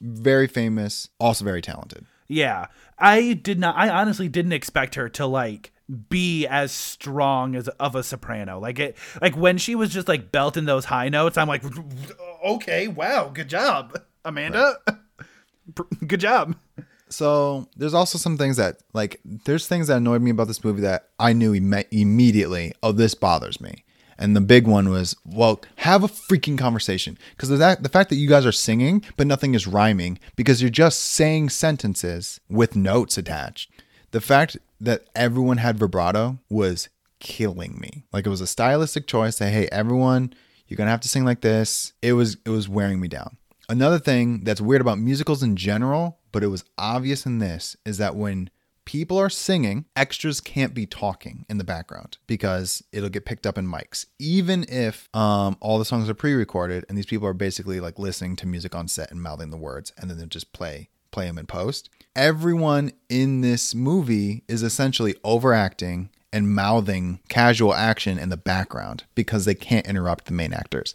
[0.00, 2.06] very famous, also very talented.
[2.28, 2.66] Yeah.
[2.98, 5.72] I did not I honestly didn't expect her to like
[6.08, 8.58] be as strong as of a soprano.
[8.58, 11.62] Like it like when she was just like belting those high notes, I'm like
[12.44, 14.76] okay, wow, good job, Amanda.
[16.06, 16.56] good job.
[17.08, 20.80] So there's also some things that like there's things that annoyed me about this movie
[20.82, 22.72] that I knew imme- immediately.
[22.82, 23.84] Oh, this bothers me.
[24.22, 28.28] And the big one was, well, have a freaking conversation because the fact that you
[28.28, 33.68] guys are singing but nothing is rhyming because you're just saying sentences with notes attached.
[34.12, 38.04] The fact that everyone had vibrato was killing me.
[38.12, 39.38] Like it was a stylistic choice.
[39.38, 40.32] that hey, everyone,
[40.68, 41.92] you're gonna have to sing like this.
[42.00, 43.38] It was it was wearing me down.
[43.68, 47.98] Another thing that's weird about musicals in general, but it was obvious in this, is
[47.98, 48.50] that when
[48.84, 53.58] people are singing, extras can't be talking in the background because it'll get picked up
[53.58, 54.06] in mics.
[54.18, 58.36] Even if um, all the songs are pre-recorded and these people are basically like listening
[58.36, 61.38] to music on set and mouthing the words, and then they'll just play play them
[61.38, 61.90] in post.
[62.16, 69.44] Everyone in this movie is essentially overacting and mouthing casual action in the background because
[69.44, 70.94] they can't interrupt the main actors.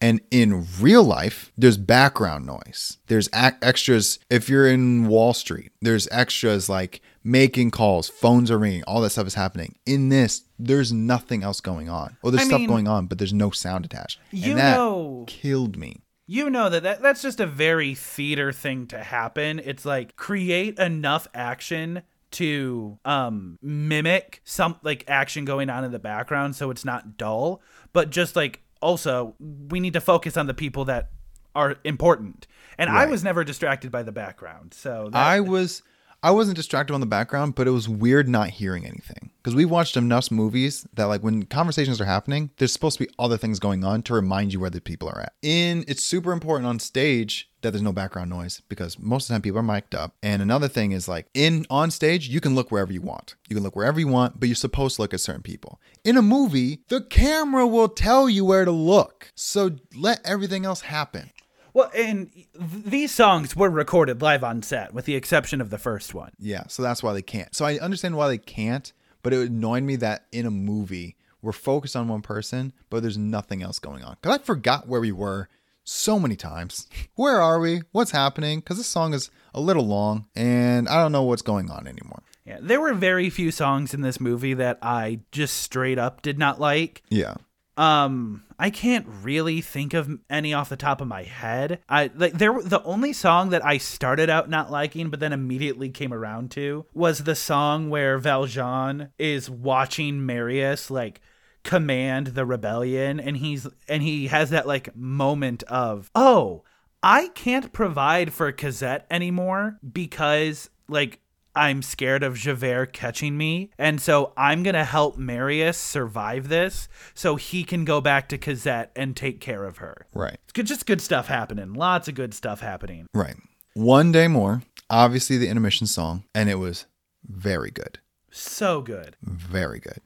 [0.00, 2.98] And in real life, there's background noise.
[3.06, 4.18] There's extras.
[4.28, 9.10] If you're in Wall Street, there's extras like making calls, phones are ringing, all that
[9.10, 9.74] stuff is happening.
[9.84, 12.16] In this, there's nothing else going on.
[12.22, 14.18] Well, there's I stuff mean, going on, but there's no sound attached.
[14.30, 16.02] you and that know- killed me.
[16.26, 19.60] you know that, that that's just a very theater thing to happen.
[19.64, 22.02] It's like create enough action
[22.32, 27.60] to um mimic some like action going on in the background so it's not dull,
[27.92, 29.34] but just like also
[29.70, 31.10] we need to focus on the people that
[31.54, 32.46] are important.
[32.78, 34.74] And I was never distracted by the background.
[34.74, 35.82] So that, I was
[36.22, 39.30] I wasn't distracted on the background, but it was weird not hearing anything.
[39.38, 43.10] Because we've watched enough movies that like when conversations are happening, there's supposed to be
[43.18, 45.34] other things going on to remind you where the people are at.
[45.42, 49.34] In it's super important on stage that there's no background noise because most of the
[49.34, 50.14] time people are mic'd up.
[50.22, 53.34] And another thing is like in on stage, you can look wherever you want.
[53.48, 55.80] You can look wherever you want, but you're supposed to look at certain people.
[56.04, 59.32] In a movie, the camera will tell you where to look.
[59.34, 61.30] So let everything else happen.
[61.76, 62.46] Well, and th-
[62.86, 66.32] these songs were recorded live on set, with the exception of the first one.
[66.38, 67.54] Yeah, so that's why they can't.
[67.54, 68.90] So I understand why they can't,
[69.22, 73.18] but it annoyed me that in a movie we're focused on one person, but there's
[73.18, 74.16] nothing else going on.
[74.22, 75.50] Cause I forgot where we were
[75.84, 76.88] so many times.
[77.14, 77.82] Where are we?
[77.92, 78.60] What's happening?
[78.60, 82.22] Because this song is a little long, and I don't know what's going on anymore.
[82.46, 86.38] Yeah, there were very few songs in this movie that I just straight up did
[86.38, 87.02] not like.
[87.10, 87.34] Yeah,
[87.76, 91.80] Um, I can't really think of any off the top of my head.
[91.88, 95.90] I like there the only song that I started out not liking but then immediately
[95.90, 101.20] came around to was the song where Valjean is watching Marius like
[101.64, 106.64] command the rebellion and he's and he has that like moment of, "Oh,
[107.02, 111.20] I can't provide for Cosette anymore because like
[111.56, 117.36] I'm scared of Javert catching me, and so I'm gonna help Marius survive this, so
[117.36, 120.06] he can go back to Cosette and take care of her.
[120.14, 121.72] right, It's good, just good stuff happening.
[121.74, 123.06] Lots of good stuff happening.
[123.14, 123.36] right.
[123.74, 124.62] One day more.
[124.88, 126.86] Obviously, the intermission song, and it was
[127.26, 127.98] very good,
[128.30, 129.16] So good.
[129.22, 130.00] very good.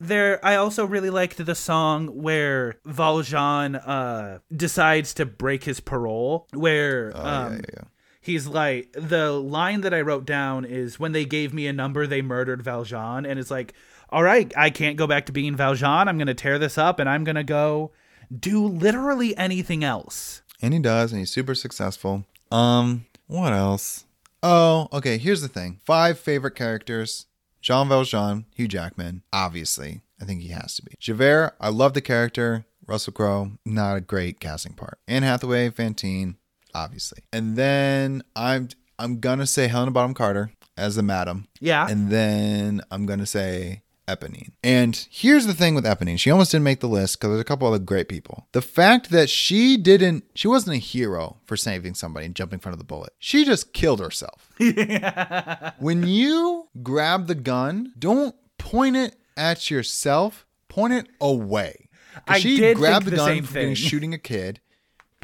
[0.00, 6.46] There, I also really liked the song where Valjean uh, decides to break his parole.
[6.54, 7.82] Where Oh um, yeah, yeah, yeah.
[8.28, 12.06] He's like, the line that I wrote down is when they gave me a number,
[12.06, 13.74] they murdered Valjean, and it's like,
[14.10, 16.06] all right, I can't go back to being Valjean.
[16.08, 17.90] I'm gonna tear this up, and I'm gonna go
[18.36, 20.42] do literally anything else.
[20.62, 22.24] And he does, and he's super successful.
[22.50, 24.04] Um, what else?
[24.42, 25.80] Oh, okay, here's the thing.
[25.84, 27.26] Five favorite characters.
[27.60, 30.02] Jean Valjean, Hugh Jackman, obviously.
[30.20, 30.92] I think he has to be.
[30.98, 32.64] Javert, I love the character.
[32.86, 34.98] Russell Crowe, not a great casting part.
[35.06, 36.36] Anne Hathaway, Fantine,
[36.74, 37.22] obviously.
[37.32, 41.48] And then I'm I'm gonna say Helena Bonham Carter as the madam.
[41.60, 44.52] Yeah, And then I'm going to say Eponine.
[44.62, 46.18] And here's the thing with Eponine.
[46.18, 48.46] She almost didn't make the list because there's a couple other great people.
[48.52, 52.60] The fact that she didn't, she wasn't a hero for saving somebody and jumping in
[52.60, 53.12] front of the bullet.
[53.18, 54.50] She just killed herself.
[55.78, 61.88] when you grab the gun, don't point it at yourself, point it away.
[62.26, 64.60] I she did grabbed the the gun from shooting a kid,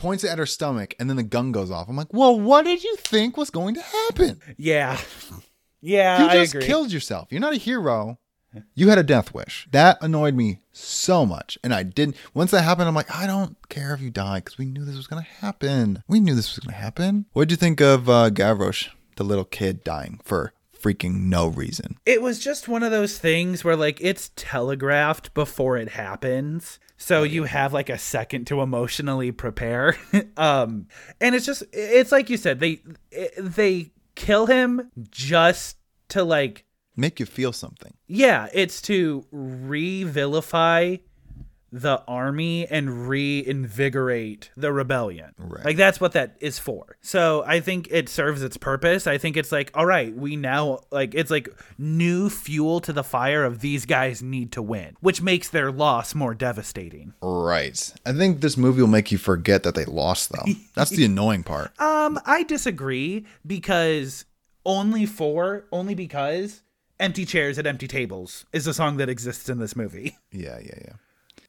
[0.05, 1.89] points it at her stomach, and then the gun goes off.
[1.89, 4.39] I'm like, well, what did you think was going to happen?
[4.59, 5.01] yeah,
[5.81, 6.35] yeah.
[6.35, 7.29] You just killed yourself.
[7.31, 8.19] You're not a hero.
[8.75, 9.67] You had a death wish.
[9.73, 11.59] That annoyed me so much.
[11.65, 12.17] And I didn't.
[12.35, 14.97] Once that happened, I'm like, I don't care if you die because we knew this
[14.97, 16.05] was going to happen.
[16.07, 17.25] We knew this was going to happen.
[17.33, 20.53] What did you think of uh, Gavroche, the little kid dying for
[20.85, 21.97] freaking no reason?
[22.05, 27.22] it was just one of those things where like it's telegraphed before it happens so
[27.22, 29.97] you have like a second to emotionally prepare
[30.37, 30.87] um
[31.20, 32.80] and it's just it's like you said they
[33.39, 35.78] they kill him just
[36.09, 36.64] to like
[36.97, 37.95] Make you feel something.
[38.07, 40.97] yeah it's to re-vilify
[41.75, 45.35] the army and reinvigorate the rebellion.
[45.37, 45.64] Right.
[45.64, 46.97] Like that's what that is for.
[47.01, 49.09] So I think it serves its purpose.
[49.09, 53.03] I think it's like, all right, we now like it's like new fuel to the
[53.03, 57.12] fire of these guys need to win, which makes their loss more devastating.
[57.20, 57.93] Right.
[58.07, 60.53] I think this movie will make you forget that they lost, though.
[60.75, 61.79] That's the annoying part.
[61.81, 64.27] Um, I disagree because
[64.64, 66.62] only for only because
[67.01, 70.16] Empty Chairs at Empty Tables is a song that exists in this movie.
[70.31, 70.93] Yeah, yeah, yeah.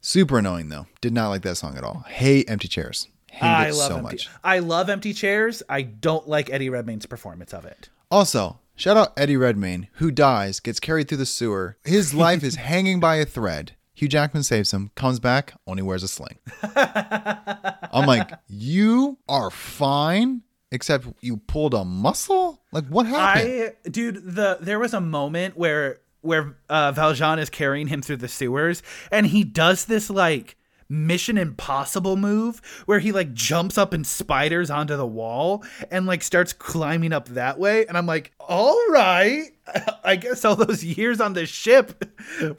[0.06, 0.86] Super annoying, though.
[1.02, 2.06] Did not like that song at all.
[2.08, 3.08] Hate Empty Chairs.
[3.32, 4.04] Hate I it love so empty.
[4.04, 4.30] much.
[4.44, 5.64] I love Empty Chairs.
[5.68, 7.90] I don't like Eddie Redmayne's performance of it.
[8.12, 11.78] Also, shout out Eddie Redmayne, who dies, gets carried through the sewer.
[11.84, 13.72] His life is hanging by a thread.
[13.96, 16.38] Hugh Jackman saves him, comes back, only wears a sling.
[16.76, 22.62] I'm like, you are fine, except you pulled a muscle?
[22.72, 23.74] Like, what happened?
[23.84, 28.18] I dude, the there was a moment where where uh, Valjean is carrying him through
[28.18, 30.58] the sewers, and he does this like
[30.90, 36.22] Mission Impossible move where he like jumps up and spiders onto the wall and like
[36.22, 37.86] starts climbing up that way.
[37.86, 39.50] And I'm like, all right.
[40.04, 42.06] I guess all those years on the ship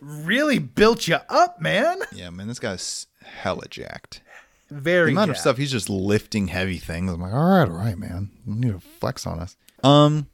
[0.01, 2.01] really built you up, man.
[2.13, 4.23] Yeah, man, this guy's hella jacked.
[4.71, 7.13] Very The amount of stuff he's just lifting heavy things.
[7.13, 8.31] I'm like, all right, all right, man.
[8.45, 9.57] You need to flex on us.
[9.85, 10.27] Um,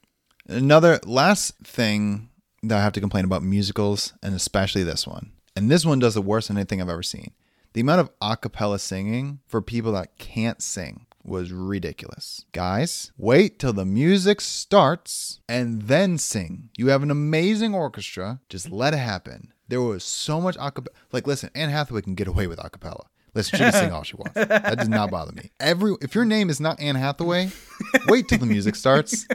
[0.48, 2.30] another last thing
[2.62, 5.32] that I have to complain about musicals, and especially this one.
[5.56, 7.32] And this one does the worst than anything I've ever seen.
[7.74, 12.44] The amount of a cappella singing for people that can't sing was ridiculous.
[12.52, 16.70] Guys, wait till the music starts and then sing.
[16.76, 18.40] You have an amazing orchestra.
[18.48, 19.52] Just let it happen.
[19.68, 20.96] There was so much a cappella.
[21.12, 23.06] Like, listen, Anne Hathaway can get away with a cappella.
[23.34, 24.34] Listen, she can sing all she wants.
[24.34, 25.50] That does not bother me.
[25.58, 27.50] Every if your name is not Anne Hathaway,
[28.06, 29.26] wait till the music starts.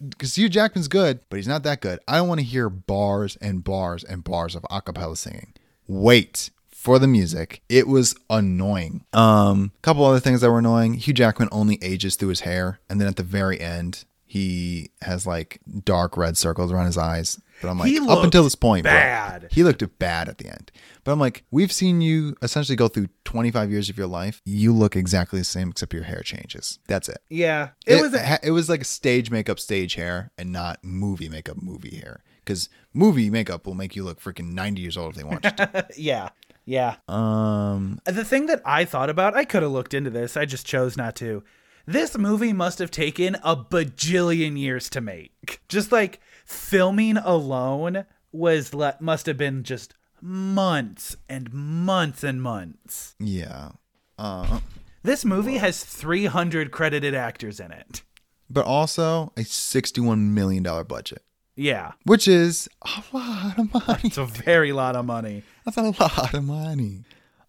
[0.00, 2.00] Because Hugh Jackman's good, but he's not that good.
[2.08, 5.54] I don't want to hear bars and bars and bars of a cappella singing.
[5.86, 7.62] Wait for the music.
[7.68, 9.04] It was annoying.
[9.12, 10.94] Um, a couple other things that were annoying.
[10.94, 15.26] Hugh Jackman only ages through his hair, and then at the very end, he has
[15.26, 17.40] like dark red circles around his eyes.
[17.60, 19.48] But I'm like, up until this point, bro, bad.
[19.50, 20.72] he looked bad at the end.
[21.04, 24.40] But I'm like, we've seen you essentially go through 25 years of your life.
[24.44, 26.78] You look exactly the same, except your hair changes.
[26.88, 27.18] That's it.
[27.28, 27.70] Yeah.
[27.86, 31.96] It, was a, it was like stage makeup stage hair and not movie makeup movie
[31.96, 35.44] hair because movie makeup will make you look freaking 90 years old if they want
[35.44, 35.86] you to.
[35.96, 36.28] yeah.
[36.64, 36.96] Yeah.
[37.08, 40.36] um The thing that I thought about, I could have looked into this.
[40.36, 41.42] I just chose not to.
[41.86, 45.60] This movie must have taken a bajillion years to make.
[45.68, 53.14] Just like filming alone was le- must have been just months and months and months.
[53.18, 53.70] yeah
[54.18, 54.60] uh,
[55.02, 58.02] This movie has 300 credited actors in it.
[58.50, 61.22] but also a 61 million dollar budget
[61.56, 61.92] Yeah.
[62.04, 65.42] which is a lot of money It's a very lot of money.
[65.64, 67.04] that's a lot of money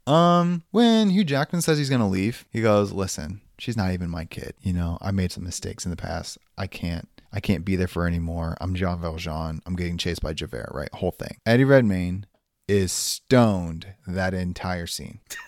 [0.07, 4.25] um when hugh jackman says he's gonna leave he goes listen she's not even my
[4.25, 7.75] kid you know i made some mistakes in the past i can't i can't be
[7.75, 8.57] there for anymore.
[8.61, 9.61] I'm jean valjean.
[9.65, 10.89] I'm getting chased by javert right?
[10.93, 11.38] Whole thing.
[11.45, 12.25] Eddie redmayne
[12.67, 15.19] is stoned that entire scene.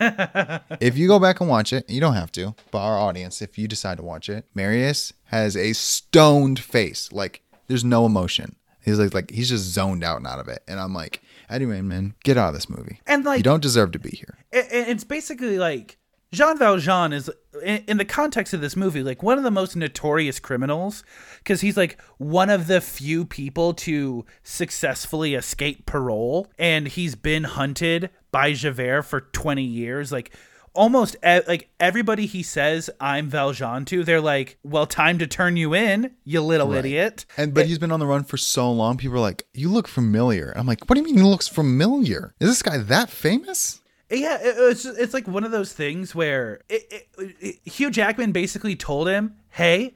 [0.80, 3.56] If you go back and watch it you don't have to but our audience if
[3.58, 7.10] you decide to watch it marius has a stoned face.
[7.12, 8.56] Like there's no emotion.
[8.84, 10.62] He's like like he's just zoned out and out of it.
[10.68, 13.00] And i'm like eddie redmayne man, get out of this movie.
[13.06, 14.38] And like you don't deserve to be here.
[14.52, 15.98] It, it- it's basically like
[16.34, 17.30] Jean Valjean is
[17.62, 21.04] in, the context of this movie like one of the most notorious criminals
[21.38, 27.44] because he's like one of the few people to successfully escape parole and he's been
[27.44, 30.34] hunted by Javert for 20 years like
[30.74, 35.74] almost like everybody he says I'm Valjean to they're like well time to turn you
[35.74, 38.96] in you little idiot And but eh, he's been on the run for so long.
[38.96, 42.34] People are like, "You look familiar." I'm like, "What do you mean he looks familiar?
[42.40, 43.80] Is this guy that famous?"
[44.14, 47.06] Yeah, it, it's it's like one of those things where it,
[47.40, 49.94] it, Hugh Jackman basically told him, "Hey,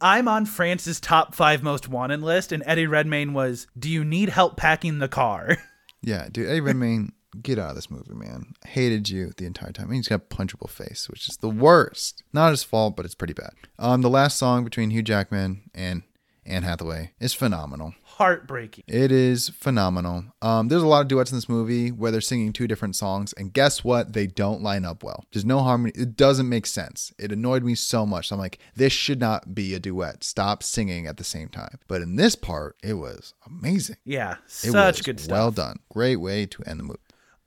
[0.00, 4.28] I'm on France's top five most wanted list," and Eddie Redmayne was, "Do you need
[4.30, 5.56] help packing the car?"
[6.02, 6.48] Yeah, dude.
[6.48, 7.12] Eddie Redmayne,
[7.42, 8.54] get out of this movie, man.
[8.66, 9.90] Hated you the entire time.
[9.90, 12.22] He's got a punchable face, which is the worst.
[12.32, 13.50] Not his fault, but it's pretty bad.
[13.78, 16.02] Um, the last song between Hugh Jackman and
[16.46, 17.94] Anne Hathaway is phenomenal.
[18.20, 18.84] Heartbreaking.
[18.86, 20.24] It is phenomenal.
[20.42, 23.32] Um, there's a lot of duets in this movie where they're singing two different songs,
[23.32, 24.12] and guess what?
[24.12, 25.24] They don't line up well.
[25.32, 25.92] There's no harmony.
[25.96, 27.14] It doesn't make sense.
[27.18, 28.30] It annoyed me so much.
[28.30, 30.22] I'm like, this should not be a duet.
[30.22, 31.78] Stop singing at the same time.
[31.88, 33.96] But in this part, it was amazing.
[34.04, 35.32] Yeah, It such was good stuff.
[35.32, 35.78] Well done.
[35.90, 36.98] Great way to end the movie.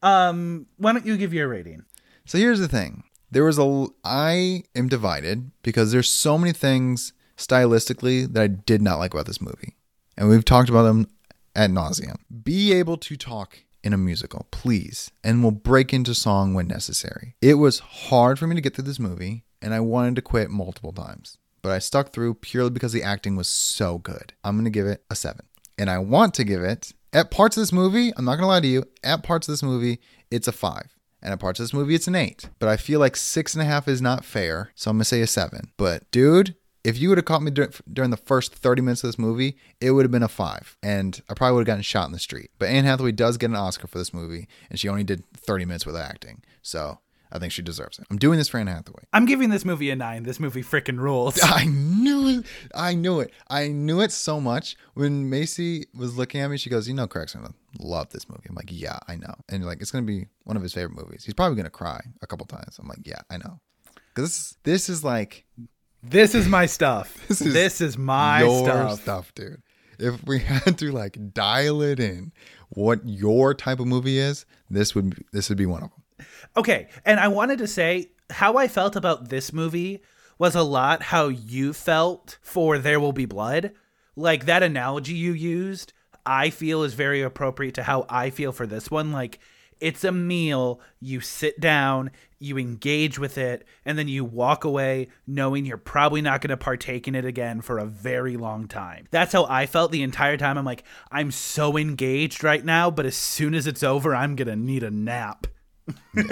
[0.01, 1.83] um, why don't you give your rating?
[2.25, 3.03] So here's the thing.
[3.29, 8.81] There was a I am divided because there's so many things stylistically that I did
[8.81, 9.75] not like about this movie.
[10.17, 11.07] And we've talked about them
[11.55, 12.17] at nauseum.
[12.43, 17.35] Be able to talk in a musical, please, and we'll break into song when necessary.
[17.41, 20.49] It was hard for me to get through this movie, and I wanted to quit
[20.49, 21.37] multiple times.
[21.61, 24.33] But I stuck through purely because the acting was so good.
[24.43, 25.45] I'm gonna give it a seven.
[25.77, 28.59] And I want to give it at parts of this movie, I'm not gonna lie
[28.61, 29.99] to you, at parts of this movie,
[30.31, 30.95] it's a five.
[31.21, 32.49] And at parts of this movie, it's an eight.
[32.59, 34.71] But I feel like six and a half is not fair.
[34.75, 35.71] So I'm going to say a seven.
[35.77, 39.07] But dude, if you would have caught me dur- during the first 30 minutes of
[39.09, 40.77] this movie, it would have been a five.
[40.83, 42.51] And I probably would have gotten shot in the street.
[42.59, 44.47] But Anne Hathaway does get an Oscar for this movie.
[44.69, 46.43] And she only did 30 minutes with acting.
[46.61, 46.99] So
[47.31, 48.05] I think she deserves it.
[48.11, 49.03] I'm doing this for Anne Hathaway.
[49.13, 50.23] I'm giving this movie a nine.
[50.23, 51.39] This movie freaking rules.
[51.43, 52.45] I knew it.
[52.75, 53.31] I knew it.
[53.49, 54.75] I knew it so much.
[54.93, 58.29] When Macy was looking at me, she goes, You know, Craig's going to love this
[58.29, 58.43] movie.
[58.49, 59.33] I'm like, Yeah, I know.
[59.49, 61.23] And like, It's going to be one of his favorite movies.
[61.23, 62.77] He's probably going to cry a couple times.
[62.77, 63.59] I'm like, Yeah, I know.
[64.13, 65.45] Because this, this is like
[66.03, 67.17] This is my stuff.
[67.27, 69.01] This This is is, my your stuff.
[69.01, 69.61] stuff, dude.
[69.99, 72.33] If we had to like dial it in
[72.69, 76.27] what your type of movie is, this would be, this would be one of them.
[76.57, 80.01] Okay, and I wanted to say how I felt about this movie
[80.37, 83.71] was a lot how you felt for There Will Be Blood.
[84.15, 85.93] Like that analogy you used,
[86.25, 89.11] I feel is very appropriate to how I feel for this one.
[89.11, 89.39] Like
[89.83, 92.09] it's a meal, you sit down,
[92.39, 96.57] you engage with it, and then you walk away knowing you're probably not going to
[96.57, 99.07] partake in it again for a very long time.
[99.11, 100.57] That's how I felt the entire time.
[100.57, 104.47] I'm like, I'm so engaged right now, but as soon as it's over, I'm going
[104.47, 105.47] to need a nap.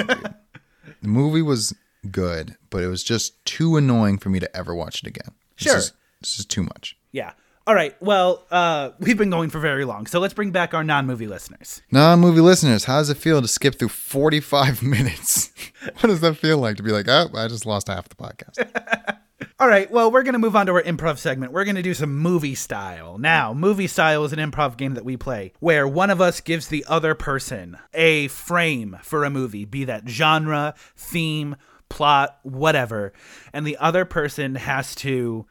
[1.02, 1.74] The movie was
[2.12, 5.34] good, but it was just too annoying for me to ever watch it again.
[5.56, 5.74] Sure.
[5.76, 6.96] just- This is too much.
[7.12, 7.34] Yeah.
[7.72, 7.96] All right.
[8.02, 11.82] Well, uh, we've been going for very long, so let's bring back our non-movie listeners.
[11.90, 15.54] Non movie listeners, how does it feel to skip through 45 minutes?
[15.82, 19.18] what does that feel like to be like, oh, I just lost half the podcast?
[19.62, 19.90] All right.
[19.90, 21.54] Well, we're going to move on to our improv segment.
[21.54, 23.18] We're going to do some movie style.
[23.18, 26.68] Now, movie style is an improv game that we play where one of us gives
[26.68, 31.56] the other person a frame for a movie, be that genre, theme,
[31.88, 33.14] plot, whatever,
[33.54, 35.46] and the other person has to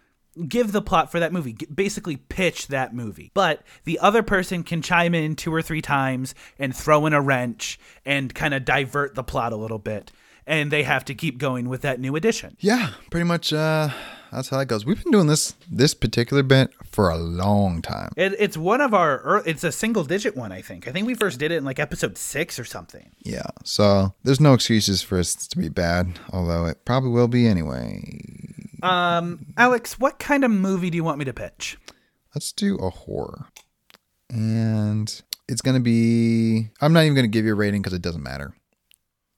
[0.49, 3.31] give the plot for that movie, basically pitch that movie.
[3.35, 7.21] But the other person can chime in two or three times and throw in a
[7.21, 10.13] wrench and kind of divert the plot a little bit.
[10.47, 12.57] And they have to keep going with that new addition.
[12.61, 13.91] yeah, pretty much uh,
[14.33, 14.85] that's how that goes.
[14.87, 18.13] We've been doing this this particular bit for a long time.
[18.17, 19.43] It, it's one of our.
[19.47, 20.89] It's a single digit one, I think.
[20.89, 23.11] I think we first did it in like episode six or something.
[23.21, 27.47] Yeah, so there's no excuses for us to be bad, although it probably will be
[27.47, 28.03] anyway.
[28.83, 31.79] Um, Alex, what kind of movie do you want me to pitch?
[32.35, 33.47] Let's do a horror.
[34.29, 37.93] And it's going to be I'm not even going to give you a rating cuz
[37.93, 38.55] it doesn't matter.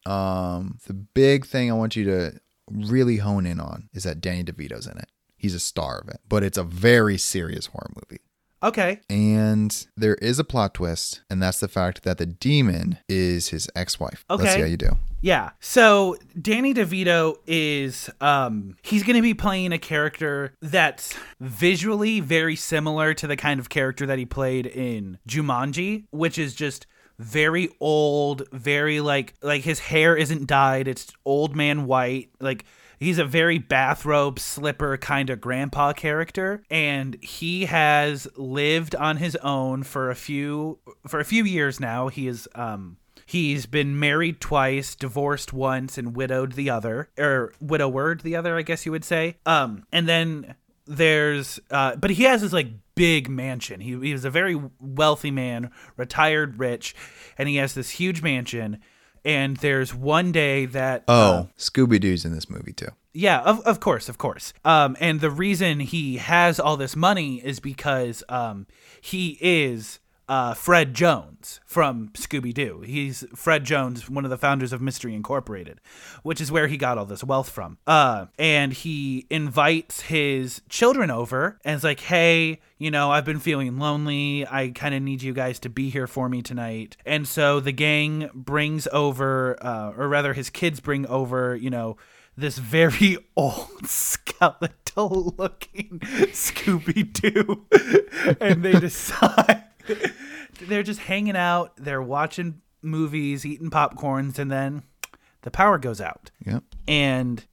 [0.05, 2.41] Um the big thing I want you to
[2.71, 5.09] really hone in on is that Danny DeVito's in it.
[5.37, 8.23] He's a star of it, but it's a very serious horror movie.
[8.63, 9.01] Okay.
[9.11, 13.69] And there is a plot twist, and that's the fact that the demon is his
[13.75, 14.25] ex-wife.
[14.31, 14.43] Okay.
[14.43, 14.99] Let's see how you do.
[15.21, 15.51] Yeah.
[15.61, 22.57] So Danny DeVito is um he's going to be playing a character that's visually very
[22.57, 26.87] similar to the kind of character that he played in Jumanji, which is just
[27.19, 32.65] very old, very like like his hair isn't dyed, it's old man white, like
[33.03, 39.37] He's a very bathrobe slipper kind of grandpa character and he has lived on his
[39.37, 42.09] own for a few for a few years now.
[42.09, 48.21] He is um He's been married twice, divorced once, and widowed the other, or widowered
[48.21, 49.37] the other, I guess you would say.
[49.47, 50.55] Um, and then
[50.87, 53.81] there's, uh, but he has this like big mansion.
[53.81, 56.95] He, he was a very wealthy man, retired rich,
[57.39, 58.81] and he has this huge mansion.
[59.25, 62.89] And there's one day that Oh, Scooby Doo's in this movie too.
[63.13, 64.53] yeah, of, of course, of course.
[64.65, 68.67] Um, and the reason he has all this money is because um,
[69.01, 70.01] he is
[70.33, 72.81] uh, Fred Jones from Scooby Doo.
[72.87, 75.79] He's Fred Jones, one of the founders of Mystery Incorporated,
[76.23, 77.77] which is where he got all this wealth from.
[77.87, 83.41] Uh, and he invites his children over and is like, hey, you know, I've been
[83.41, 84.47] feeling lonely.
[84.51, 86.97] I kind of need you guys to be here for me tonight.
[87.05, 91.99] And so the gang brings over, uh, or rather, his kids bring over, you know,
[92.39, 96.01] this very old skeletal looking
[96.33, 97.67] Scooby Doo.
[98.41, 99.65] and they decide
[100.61, 104.83] they're just hanging out, they're watching movies, eating popcorns, and then
[105.43, 106.31] the power goes out.
[106.47, 106.63] Yep.
[106.89, 107.45] And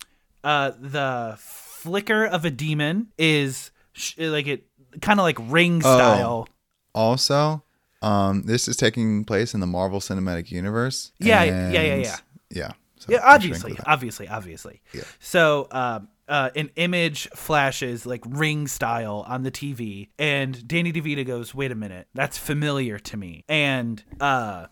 [0.44, 4.66] uh, the flicker of a demon is sh- like it
[5.02, 6.48] kind of like ring style.
[6.94, 7.64] Also,
[8.02, 11.12] um, this is taking place in the Marvel Cinematic Universe.
[11.20, 12.18] Yeah, yeah, yeah, and- yeah.
[12.52, 12.72] Yeah.
[12.98, 14.82] So Yeah, obviously, obviously, obviously.
[14.94, 15.04] Yeah.
[15.20, 16.00] So, uh,
[16.30, 21.72] uh, an image flashes like ring style on the TV, and Danny DeVito goes, "Wait
[21.72, 24.68] a minute, that's familiar to me." And uh,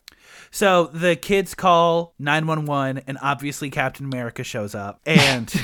[0.52, 5.54] so the kids call nine one one, and obviously Captain America shows up, and.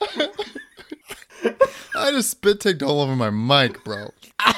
[2.08, 4.08] I just spit taked all over my mic, bro.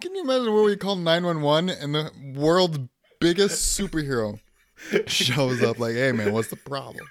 [0.00, 2.78] Can you imagine where we call 911 and the world's
[3.20, 4.40] biggest superhero
[5.06, 7.06] shows up like, hey man, what's the problem?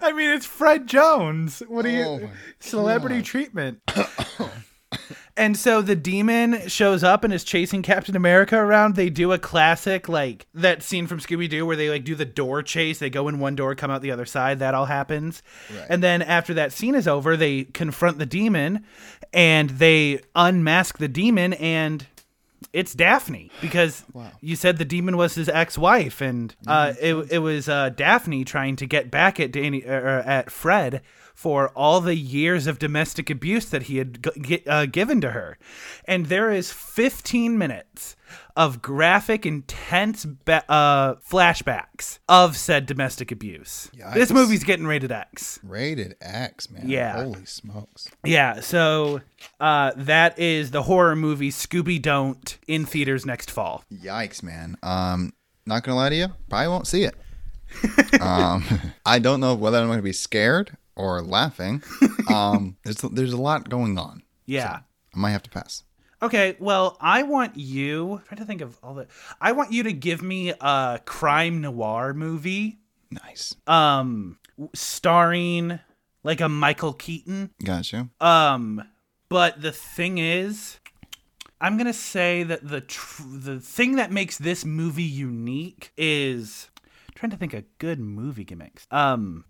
[0.00, 1.62] I mean, it's Fred Jones.
[1.68, 2.30] What do you Oh my
[2.60, 3.82] celebrity treatment?
[5.36, 8.94] and so the demon shows up and is chasing Captain America around.
[8.94, 12.24] They do a classic like that scene from Scooby Doo where they like do the
[12.24, 12.98] door chase.
[12.98, 14.60] They go in one door, come out the other side.
[14.60, 15.42] That all happens.
[15.88, 18.84] And then after that scene is over, they confront the demon
[19.32, 22.06] and they unmask the demon and
[22.72, 24.04] it's Daphne because
[24.40, 28.74] you said the demon was his ex-wife, and uh, it it was uh, Daphne trying
[28.76, 31.00] to get back at Danny er, at Fred
[31.34, 35.58] for all the years of domestic abuse that he had g- uh, given to her,
[36.06, 38.16] and there is 15 minutes
[38.56, 43.90] of graphic, intense ba- uh, flashbacks of said domestic abuse.
[44.14, 45.58] This movie's getting rated X.
[45.62, 46.88] Rated X, man.
[46.88, 47.22] Yeah.
[47.24, 48.08] Holy smokes.
[48.24, 49.20] Yeah, so
[49.60, 53.84] uh, that is the horror movie Scooby Don't in theaters next fall.
[53.92, 54.76] Yikes, man.
[54.82, 55.32] Um,
[55.66, 57.14] not gonna lie to you, probably won't see it.
[58.20, 58.64] um,
[59.06, 61.82] I don't know whether I'm gonna be scared or laughing.
[62.30, 64.22] Um, there's there's a lot going on.
[64.46, 64.80] Yeah.
[65.14, 65.82] I might have to pass.
[66.22, 68.14] Okay, well, I want you.
[68.14, 69.06] I'm trying to think of all the.
[69.42, 72.78] I want you to give me a crime noir movie,
[73.10, 73.54] Nice.
[73.66, 74.38] um,
[74.72, 75.78] starring
[76.22, 77.50] like a Michael Keaton.
[77.62, 78.08] Gotcha.
[78.20, 78.82] Um,
[79.28, 80.78] but the thing is,
[81.60, 86.70] I'm gonna say that the tr- the thing that makes this movie unique is
[87.08, 88.86] I'm trying to think of good movie gimmicks.
[88.90, 89.44] Um,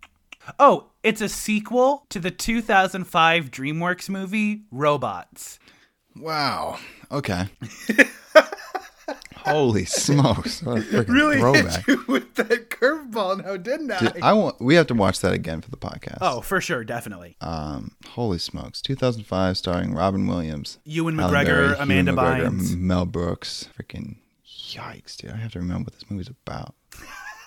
[0.58, 5.58] oh, it's a sequel to the 2005 DreamWorks movie Robots.
[6.16, 6.78] Wow.
[7.10, 7.46] Okay.
[9.36, 10.62] Holy smokes!
[10.62, 11.86] Freaking throwback.
[11.86, 13.98] you with that curveball now, didn't I?
[13.98, 14.58] Dude, I want.
[14.58, 16.16] We have to watch that again for the podcast.
[16.22, 17.36] oh, for sure, definitely.
[17.42, 18.80] Um, holy smokes!
[18.80, 22.74] 2005, starring Robin Williams, Ewan McGregor, Amanda McGregor, Bynes.
[22.78, 23.68] Mel Brooks.
[23.78, 24.16] Freaking
[24.46, 25.32] yikes, dude!
[25.32, 26.74] I have to remember what this movie's about.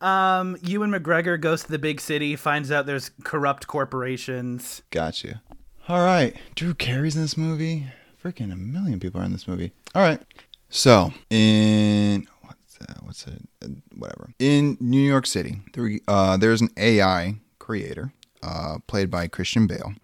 [0.00, 4.82] Um, Ewan McGregor goes to the big city, finds out there's corrupt corporations.
[4.90, 5.42] Gotcha.
[5.88, 7.86] All right, Drew Carey's in this movie.
[8.22, 9.72] Freaking a million people are in this movie.
[9.94, 10.20] All right.
[10.68, 13.40] So in what's uh, what's it?
[13.64, 14.30] Uh, whatever.
[14.38, 19.94] In New York City, there, uh, there's an AI creator, uh, played by Christian Bale,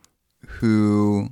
[0.47, 1.30] who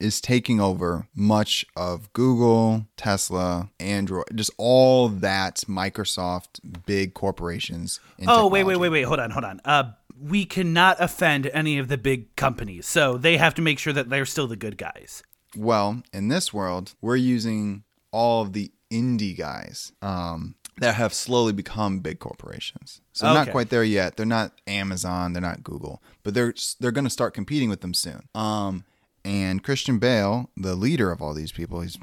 [0.00, 8.00] is taking over much of Google, Tesla, Android, just all that Microsoft big corporations.
[8.26, 9.02] Oh, wait, wait, wait, wait.
[9.02, 9.60] Hold on, hold on.
[9.64, 13.92] Uh, we cannot offend any of the big companies, so they have to make sure
[13.92, 15.22] that they're still the good guys.
[15.56, 21.52] Well, in this world, we're using all of the indie guys um, that have slowly
[21.52, 23.00] become big corporations.
[23.12, 24.16] So they're not quite there yet.
[24.16, 25.32] They're not Amazon.
[25.32, 28.28] They're not Google, but they're they're going to start competing with them soon.
[28.34, 28.84] Um,
[29.24, 31.98] and Christian Bale, the leader of all these people, he's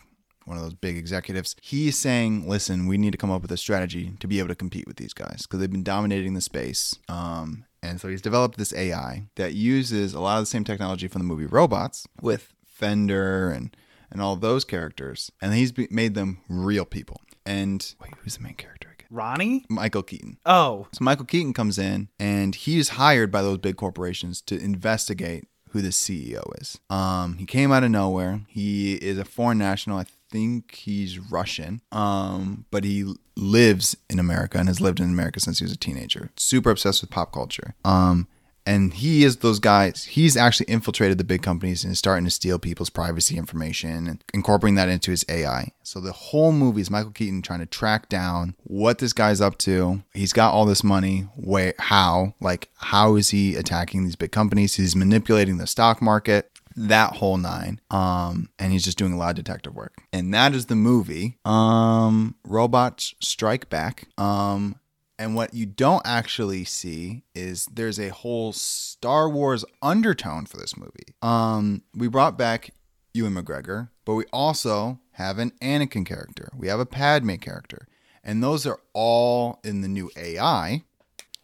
[0.45, 1.55] one of those big executives.
[1.61, 4.55] He's saying, "Listen, we need to come up with a strategy to be able to
[4.55, 8.57] compete with these guys because they've been dominating the space." Um, and so he's developed
[8.57, 12.53] this AI that uses a lot of the same technology from the movie Robots with
[12.65, 13.76] Fender and
[14.09, 17.20] and all those characters, and he's be- made them real people.
[17.45, 19.07] And wait, who's the main character again?
[19.09, 19.65] Ronnie?
[19.70, 20.38] Michael Keaton.
[20.45, 25.45] Oh, So Michael Keaton comes in and he's hired by those big corporations to investigate
[25.72, 26.80] who the CEO is.
[26.89, 28.41] Um, he came out of nowhere.
[28.47, 29.97] He is a foreign national.
[29.97, 31.82] I think he's Russian.
[31.91, 35.78] Um, but he lives in America and has lived in America since he was a
[35.78, 36.32] teenager.
[36.38, 37.76] Super obsessed with pop culture.
[37.86, 38.28] Um,
[38.68, 40.03] and he is those guys.
[40.03, 44.24] He's actually infiltrated the big companies and is starting to steal people's privacy information and
[44.34, 45.72] incorporating that into his AI.
[45.84, 49.57] So the whole movie is Michael Keaton trying to track down what this guy's up
[49.59, 50.03] to.
[50.13, 51.22] He's got all this money.
[51.38, 52.36] Where, how?
[52.41, 54.76] Like, how is he attacking these big companies?
[54.76, 56.51] He's manipulating the stock market.
[56.76, 57.80] That whole nine.
[57.89, 59.93] Um, and he's just doing a lot of detective work.
[60.11, 61.38] And that is the movie.
[61.45, 64.09] Um, Robots Strike Back.
[64.18, 64.76] Um,
[65.20, 70.78] and what you don't actually see is there's a whole Star Wars undertone for this
[70.78, 71.15] movie.
[71.22, 72.72] Um, we brought back
[73.13, 76.49] Ewan McGregor, but we also have an Anakin character.
[76.55, 77.88] We have a Padme character.
[78.24, 80.84] And those are all in the new AI.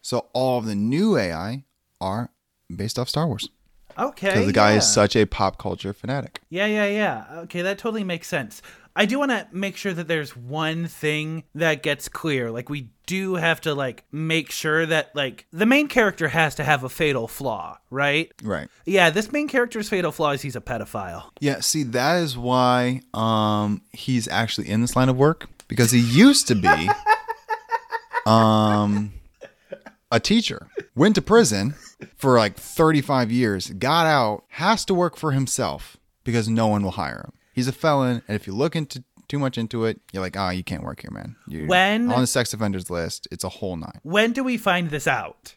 [0.01, 1.63] So all of the new AI
[1.99, 2.29] are
[2.73, 3.49] based off Star Wars.
[3.97, 4.27] okay.
[4.27, 4.77] Because the guy yeah.
[4.77, 6.41] is such a pop culture fanatic.
[6.49, 7.25] Yeah, yeah, yeah.
[7.43, 8.61] Okay, that totally makes sense.
[8.95, 12.51] I do want to make sure that there's one thing that gets clear.
[12.51, 16.63] Like we do have to like make sure that like the main character has to
[16.63, 18.31] have a fatal flaw, right?
[18.43, 18.69] Right.
[18.85, 21.23] Yeah, this main character's fatal flaw is he's a pedophile.
[21.39, 25.99] Yeah, see, that is why um he's actually in this line of work because he
[25.99, 26.89] used to be
[28.25, 29.13] um
[30.11, 31.73] a teacher, went to prison
[32.15, 36.91] for like 35 years, got out, has to work for himself because no one will
[36.91, 37.33] hire him.
[37.53, 40.49] He's a felon, and if you look into too much into it, you're like, "Ah,
[40.49, 43.75] you can't work here, man." You're When- on the sex offenders list, it's a whole
[43.77, 43.99] nine.
[44.03, 45.55] When do we find this out?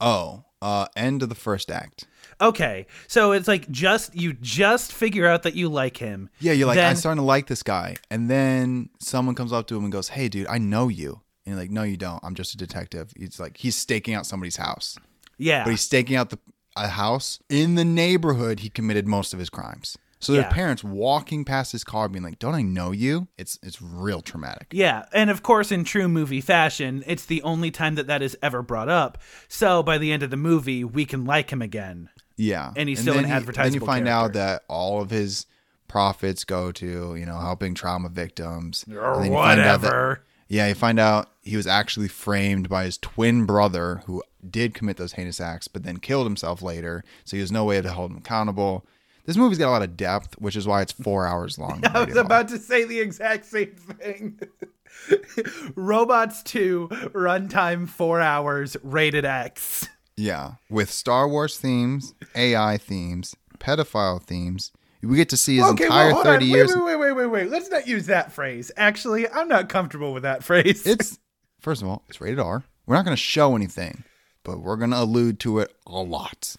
[0.00, 2.06] Oh, uh end of the first act.
[2.40, 6.28] Okay, so it's like just you just figure out that you like him.
[6.40, 7.96] Yeah, you're like, Then- I'm starting to like this guy.
[8.10, 11.20] And then someone comes up to him and goes, Hey, dude, I know you.
[11.44, 12.20] And you're like, No, you don't.
[12.24, 13.12] I'm just a detective.
[13.16, 14.96] He's like, he's staking out somebody's house.
[15.38, 15.62] Yeah.
[15.64, 16.38] But he's staking out the
[16.74, 19.98] a house in the neighborhood he committed most of his crimes.
[20.22, 20.52] So their Yeah.
[20.52, 23.28] parents walking past his car being like, Don't I know you?
[23.36, 24.68] It's it's real traumatic.
[24.70, 28.36] Yeah, and of course, in true movie fashion, it's the only time that that is
[28.42, 29.18] ever brought up.
[29.48, 32.08] So by the end of the movie, we can like him again.
[32.36, 32.72] Yeah.
[32.76, 35.46] And he's still then an he- Then you find out that all of his
[35.88, 38.84] profits go to, you know, helping trauma victims.
[38.90, 40.24] Or And then you find out that- whatever.
[40.48, 44.96] yeah, you find out he was actually framed by his twin brother who did commit
[44.96, 47.04] those heinous acts, but then killed himself later.
[47.24, 48.86] So he has no way to hold him accountable.
[49.24, 51.82] This movie's got a lot of depth, which is why it's four hours long.
[51.94, 54.40] I was about to say the exact same thing.
[55.74, 59.88] Robots 2, runtime 4 hours, rated X.
[60.16, 64.72] Yeah, with Star Wars themes, AI themes, pedophile themes.
[65.02, 66.50] We get to see his entire hold 30 on.
[66.50, 66.76] years.
[66.76, 67.50] Wait, wait, wait, wait, wait.
[67.50, 68.70] Let's not use that phrase.
[68.76, 70.86] Actually, I'm not comfortable with that phrase.
[70.86, 71.18] It's
[71.58, 72.62] first of all, it's rated R.
[72.86, 74.04] We're not going to show anything,
[74.44, 76.54] but we're going to allude to it a lot.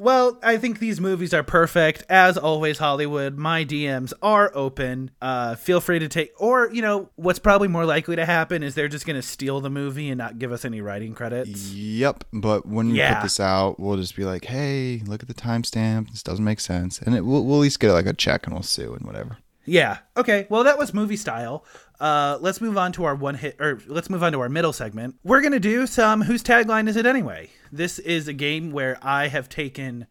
[0.00, 2.04] Well, I think these movies are perfect.
[2.08, 5.10] As always, Hollywood, my DMs are open.
[5.20, 8.74] Uh, feel free to take, or, you know, what's probably more likely to happen is
[8.74, 11.70] they're just going to steal the movie and not give us any writing credits.
[11.72, 13.16] Yep, but when we Yeah.
[13.16, 16.10] put this out, we'll just be like, "Hey, look at the timestamp.
[16.12, 18.54] This doesn't make sense," and it, we'll, we'll at least get like a check and
[18.54, 19.36] we'll sue and whatever.
[19.66, 19.98] Yeah.
[20.16, 20.46] Okay.
[20.48, 21.62] Well, that was movie style.
[22.00, 24.72] Uh, let's move on to our one hit, or let's move on to our middle
[24.72, 25.16] segment.
[25.22, 27.50] We're gonna do some whose tagline is it anyway?
[27.70, 30.06] This is a game where I have taken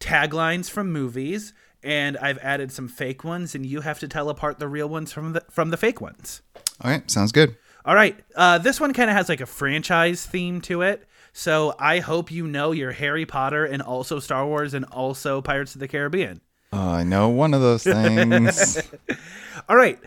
[0.00, 1.52] taglines from movies
[1.82, 5.12] and I've added some fake ones, and you have to tell apart the real ones
[5.12, 6.42] from the from the fake ones.
[6.80, 7.56] All right, sounds good.
[7.84, 8.18] All right.
[8.34, 11.06] Uh, this one kind of has like a franchise theme to it.
[11.32, 15.74] So I hope you know your Harry Potter and also Star Wars and also Pirates
[15.74, 16.40] of the Caribbean.
[16.72, 18.82] Uh, I know one of those things.
[19.68, 19.98] All right.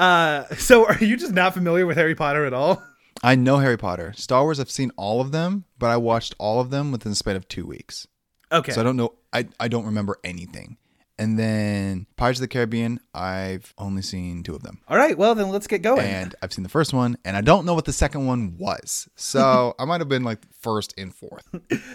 [0.00, 2.82] Uh, so are you just not familiar with Harry Potter at all?
[3.22, 4.14] I know Harry Potter.
[4.16, 7.16] Star Wars, I've seen all of them, but I watched all of them within the
[7.16, 8.08] span of two weeks.
[8.50, 8.72] Okay.
[8.72, 9.12] So I don't know.
[9.30, 10.78] I, I don't remember anything.
[11.18, 14.80] And then Pirates of the Caribbean, I've only seen two of them.
[14.88, 15.18] All right.
[15.18, 16.06] Well, then let's get going.
[16.06, 19.06] And I've seen the first one, and I don't know what the second one was.
[19.16, 21.46] So I might have been like first and fourth.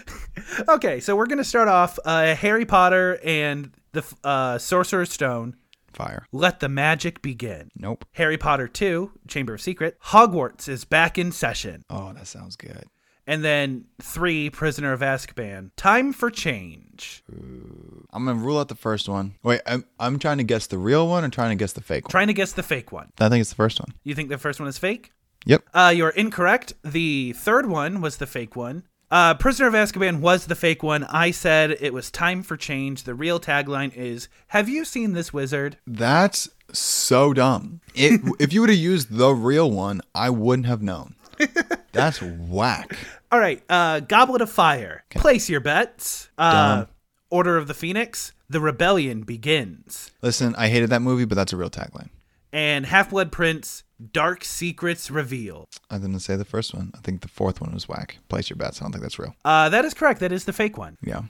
[0.68, 1.00] okay.
[1.00, 5.56] So we're gonna start off uh, Harry Potter and the uh, Sorcerer's Stone.
[5.96, 6.26] Fire.
[6.30, 7.70] Let the magic begin.
[7.74, 8.04] Nope.
[8.12, 9.98] Harry Potter 2, Chamber of Secret.
[10.08, 11.84] Hogwarts is back in session.
[11.88, 12.84] Oh, that sounds good.
[13.26, 15.70] And then 3, Prisoner of Azkaban.
[15.74, 17.24] Time for change.
[18.12, 19.34] I'm gonna rule out the first one.
[19.42, 22.04] Wait, I'm I'm trying to guess the real one or trying to guess the fake
[22.04, 22.10] one.
[22.10, 23.10] Trying to guess the fake one.
[23.18, 23.94] I think it's the first one.
[24.04, 25.12] You think the first one is fake?
[25.46, 25.62] Yep.
[25.72, 26.74] Uh, you're incorrect.
[26.84, 28.84] The third one was the fake one.
[29.10, 31.04] Uh, Prisoner of Azkaban was the fake one.
[31.04, 33.04] I said it was time for change.
[33.04, 35.78] The real tagline is Have you seen this wizard?
[35.86, 37.80] That's so dumb.
[37.94, 41.14] It, if you would have used the real one, I wouldn't have known.
[41.92, 42.96] That's whack.
[43.30, 43.62] All right.
[43.68, 45.04] Uh, Goblet of Fire.
[45.10, 46.30] Place your bets.
[46.36, 46.86] Uh,
[47.30, 48.32] Order of the Phoenix.
[48.48, 50.12] The rebellion begins.
[50.22, 52.10] Listen, I hated that movie, but that's a real tagline.
[52.52, 53.82] And Half Blood Prince.
[54.12, 55.68] Dark secrets revealed.
[55.90, 56.92] I didn't say the first one.
[56.94, 58.18] I think the fourth one was whack.
[58.28, 58.80] Place your bets.
[58.80, 59.34] I don't think that's real.
[59.44, 60.20] Uh, that is correct.
[60.20, 60.98] That is the fake one.
[61.02, 61.22] Yeah.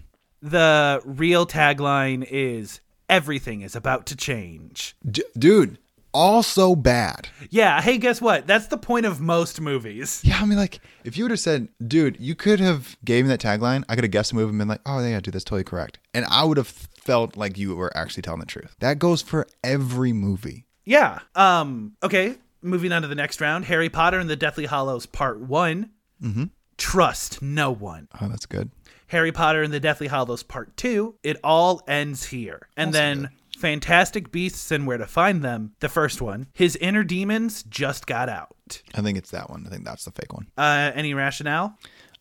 [0.42, 4.96] The real tagline is Everything is about to change.
[5.08, 5.78] D- dude,
[6.12, 7.28] all so bad.
[7.50, 8.48] Yeah, hey, guess what?
[8.48, 10.22] That's the point of most movies.
[10.24, 13.28] Yeah, I mean, like, if you would have said, dude, you could have gave me
[13.28, 15.44] that tagline, I could have guessed the movie and been like, oh, yeah, dude, that's
[15.44, 16.00] totally correct.
[16.14, 18.74] And I would have felt like you were actually telling the truth.
[18.80, 20.66] That goes for every movie.
[20.84, 21.20] Yeah.
[21.36, 23.64] Um, okay, moving on to the next round.
[23.66, 25.90] Harry Potter and the Deathly Hallows Part One.
[26.22, 26.44] Mm-hmm.
[26.76, 28.08] Trust no one.
[28.20, 28.70] Oh, that's good.
[29.08, 32.68] Harry Potter and the Deathly Hallows Part 2, it all ends here.
[32.76, 37.62] And then Fantastic Beasts and Where to Find Them, the first one, his inner demons
[37.62, 38.82] just got out.
[38.94, 39.64] I think it's that one.
[39.66, 40.48] I think that's the fake one.
[40.58, 41.78] Uh, any rationale?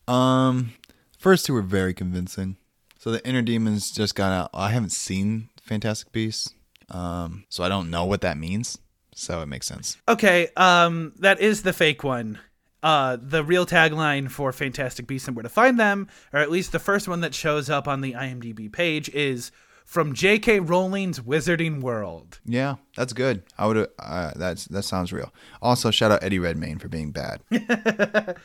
[0.07, 0.73] Um,
[1.17, 2.57] first two were very convincing.
[2.99, 4.49] So the inner demons just got out.
[4.53, 6.53] I haven't seen Fantastic Beasts,
[6.89, 8.77] um, so I don't know what that means.
[9.15, 9.97] So it makes sense.
[10.07, 12.37] Okay, um, that is the fake one.
[12.83, 16.71] Uh, the real tagline for Fantastic Beasts and Where to Find Them, or at least
[16.71, 19.51] the first one that shows up on the IMDb page, is
[19.85, 20.59] from J.K.
[20.59, 22.39] Rowling's Wizarding World.
[22.45, 23.41] Yeah, that's good.
[23.57, 23.89] I would.
[23.97, 25.33] Uh, that's that sounds real.
[25.61, 27.41] Also, shout out Eddie Redmayne for being bad.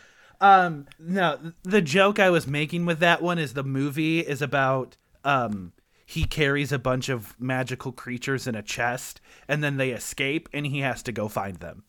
[0.40, 4.96] Um, no, the joke I was making with that one is the movie is about
[5.22, 5.72] um
[6.10, 10.66] he carries a bunch of magical creatures in a chest and then they escape and
[10.66, 11.84] he has to go find them.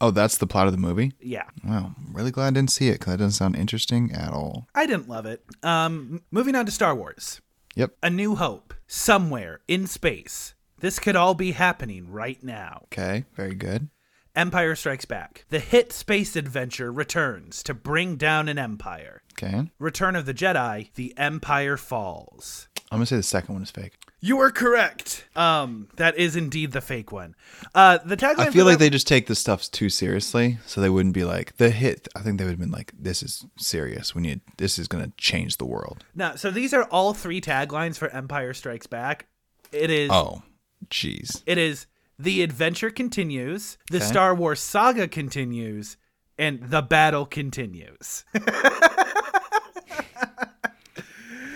[0.00, 1.12] oh, that's the plot of the movie.
[1.20, 1.48] Yeah.
[1.64, 4.66] Wow, I'm really glad I didn't see it because that doesn't sound interesting at all.
[4.74, 5.42] I didn't love it.
[5.62, 7.40] Um moving on to Star Wars.
[7.74, 7.96] Yep.
[8.02, 8.74] A New Hope.
[8.86, 10.54] Somewhere in space.
[10.80, 12.82] This could all be happening right now.
[12.92, 13.24] Okay.
[13.34, 13.88] Very good.
[14.36, 15.44] Empire Strikes Back.
[15.48, 19.22] The hit space adventure returns to bring down an empire.
[19.32, 19.70] Okay.
[19.78, 20.92] Return of the Jedi.
[20.94, 22.68] The Empire falls.
[22.94, 23.94] I'm gonna say the second one is fake.
[24.20, 25.26] You are correct.
[25.34, 27.34] Um, that is indeed the fake one.
[27.74, 28.38] Uh, the tagline.
[28.38, 31.24] I feel like that- they just take the stuff too seriously, so they wouldn't be
[31.24, 32.06] like the hit.
[32.14, 34.14] I think they would have been like, "This is serious.
[34.14, 34.42] We need.
[34.58, 38.08] This is going to change the world." No, so these are all three taglines for
[38.10, 39.26] Empire Strikes Back.
[39.72, 40.10] It is.
[40.12, 40.42] Oh,
[40.88, 41.42] jeez.
[41.46, 41.86] It is
[42.16, 44.06] the adventure continues, the Okay.
[44.06, 45.96] Star Wars saga continues,
[46.38, 48.24] and the battle continues.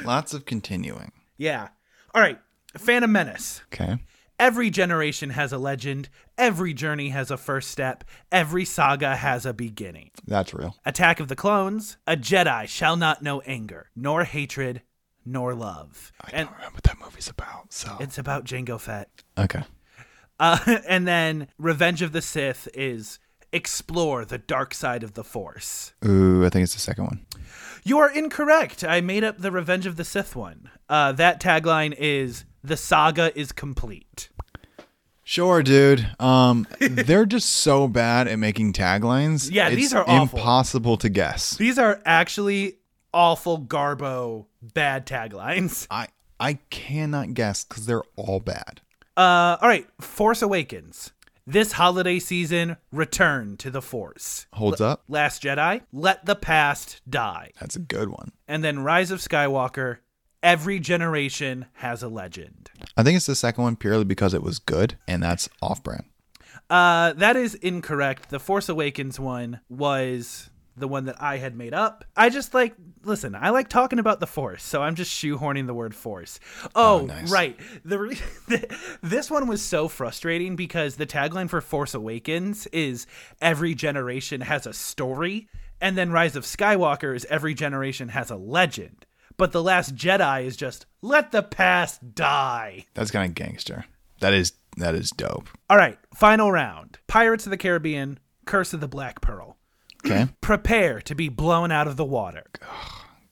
[0.05, 1.12] Lots of continuing.
[1.39, 1.68] Yeah.
[2.14, 2.39] All right.
[2.76, 3.62] Phantom Menace.
[3.72, 3.97] Okay.
[4.39, 6.09] Every generation has a legend.
[6.36, 8.05] Every journey has a first step.
[8.30, 10.11] Every saga has a beginning.
[10.26, 10.76] That's real.
[10.84, 11.97] Attack of the Clones.
[12.07, 14.82] A Jedi shall not know anger, nor hatred,
[15.26, 16.12] nor love.
[16.22, 17.72] I And don't remember what that movie's about.
[17.72, 19.09] So it's about Jango Fett.
[19.36, 19.62] okay.
[20.39, 20.59] Uh,
[20.89, 23.18] and then Revenge of the Sith is
[23.53, 25.95] explore the dark side of the Force.
[26.07, 27.26] Ooh, I think it's the second one.
[27.89, 28.84] You are incorrect.
[28.84, 30.68] I made up the Revenge of the Sith one.
[30.91, 34.28] Uh, that tagline is the saga is complete.
[35.24, 36.07] Sure, dude.
[36.20, 39.49] Um, they're just so bad at making taglines.
[39.51, 40.39] Yeah, it's these are awful.
[40.39, 41.57] impossible to guess.
[41.57, 42.74] These are actually
[43.14, 45.86] awful Garbo bad taglines.
[45.91, 46.09] I
[46.39, 48.82] I cannot guess because they're all bad.
[49.16, 51.12] Uh, all right, Force Awakens.
[51.51, 54.46] This holiday season, return to the Force.
[54.53, 55.05] Holds up.
[55.09, 57.53] Last Jedi, let the past die.
[57.59, 58.32] That's a good one.
[58.46, 60.01] And then Rise of Skywalker,
[60.42, 62.68] every generation has a legend.
[62.99, 66.05] I think it's the second one purely because it was good, and that's off-brand.
[66.68, 68.28] Uh, that is incorrect.
[68.28, 72.05] The Force Awakens one was the one that I had made up.
[72.16, 72.74] I just like
[73.05, 73.35] listen.
[73.35, 76.41] I like talking about the Force, so I'm just shoehorning the word Force.
[76.74, 77.31] Oh, oh, nice.
[77.31, 77.59] right.
[77.85, 78.20] The, re-
[79.03, 83.07] this one was so frustrating because the tagline for Force Awakens is
[83.41, 85.49] "Every generation has a story,"
[85.81, 89.07] and then Rise of Skywalker is "Every generation has a legend."
[89.37, 93.85] But the Last Jedi is just "Let the past die." That's kind of gangster.
[94.20, 95.49] That is that is dope.
[95.68, 96.99] All right, final round.
[97.07, 99.57] Pirates of the Caribbean, Curse of the Black Pearl.
[100.05, 100.26] Okay.
[100.40, 102.44] Prepare to be blown out of the water.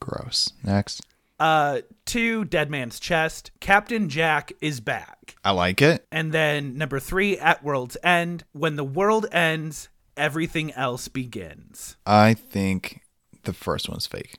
[0.01, 0.53] Gross.
[0.63, 1.03] Next.
[1.39, 3.51] Uh, two, Dead Man's Chest.
[3.61, 5.37] Captain Jack is back.
[5.45, 6.07] I like it.
[6.11, 8.45] And then number three, At World's End.
[8.53, 11.97] When the world ends, everything else begins.
[12.07, 13.01] I think
[13.45, 14.39] the first one's fake.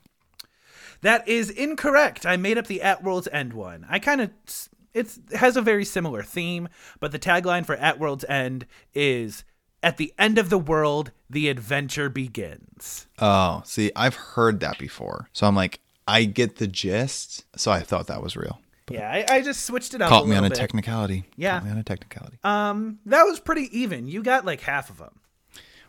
[1.02, 2.26] That is incorrect.
[2.26, 3.86] I made up the At World's End one.
[3.88, 6.68] I kind of it's it has a very similar theme,
[6.98, 9.44] but the tagline for At World's End is
[9.82, 13.06] at the end of the world, the adventure begins.
[13.18, 15.28] Oh, see, I've heard that before.
[15.32, 17.44] So I'm like, I get the gist.
[17.56, 18.60] So I thought that was real.
[18.90, 20.08] Yeah, I, I just switched it up.
[20.08, 21.24] Caught me on little a technicality.
[21.36, 21.58] Yeah.
[21.58, 22.38] Caught me on a technicality.
[22.42, 24.08] Um, that was pretty even.
[24.08, 25.20] You got like half of them.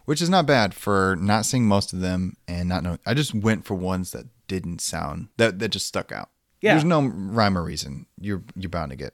[0.05, 2.99] Which is not bad for not seeing most of them and not knowing.
[3.05, 6.29] I just went for ones that didn't sound that that just stuck out.
[6.61, 6.73] Yeah.
[6.73, 8.07] There's no rhyme or reason.
[8.19, 9.13] You're you're bound to get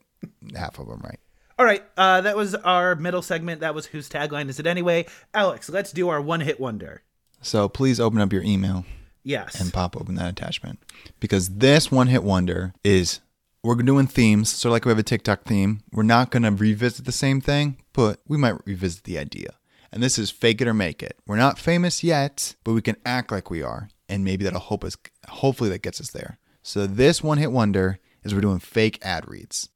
[0.55, 1.19] half of them right.
[1.57, 3.61] All right, uh, that was our middle segment.
[3.61, 5.05] That was whose tagline is it anyway?
[5.33, 7.01] Alex, let's do our one hit wonder.
[7.41, 8.85] So please open up your email
[9.23, 9.59] Yes.
[9.61, 10.79] and pop open that attachment
[11.19, 13.21] because this one hit wonder is
[13.63, 14.49] we're doing themes.
[14.49, 18.19] So like we have a TikTok theme, we're not gonna revisit the same thing, but
[18.27, 19.51] we might revisit the idea.
[19.93, 21.17] And this is fake it or make it.
[21.25, 24.83] We're not famous yet, but we can act like we are, and maybe that'll help
[24.83, 24.97] us.
[25.29, 26.37] Hopefully that gets us there.
[26.63, 29.69] So this one hit wonder is we're doing fake ad reads.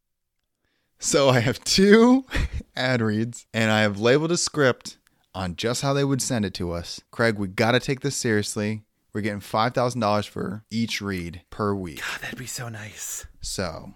[1.00, 2.26] So I have two
[2.76, 4.98] ad reads, and I have labeled a script
[5.34, 7.00] on just how they would send it to us.
[7.12, 8.84] Craig, we got to take this seriously.
[9.14, 12.00] We're getting $5,000 for each read per week.
[12.02, 13.26] God, that'd be so nice.
[13.42, 13.94] So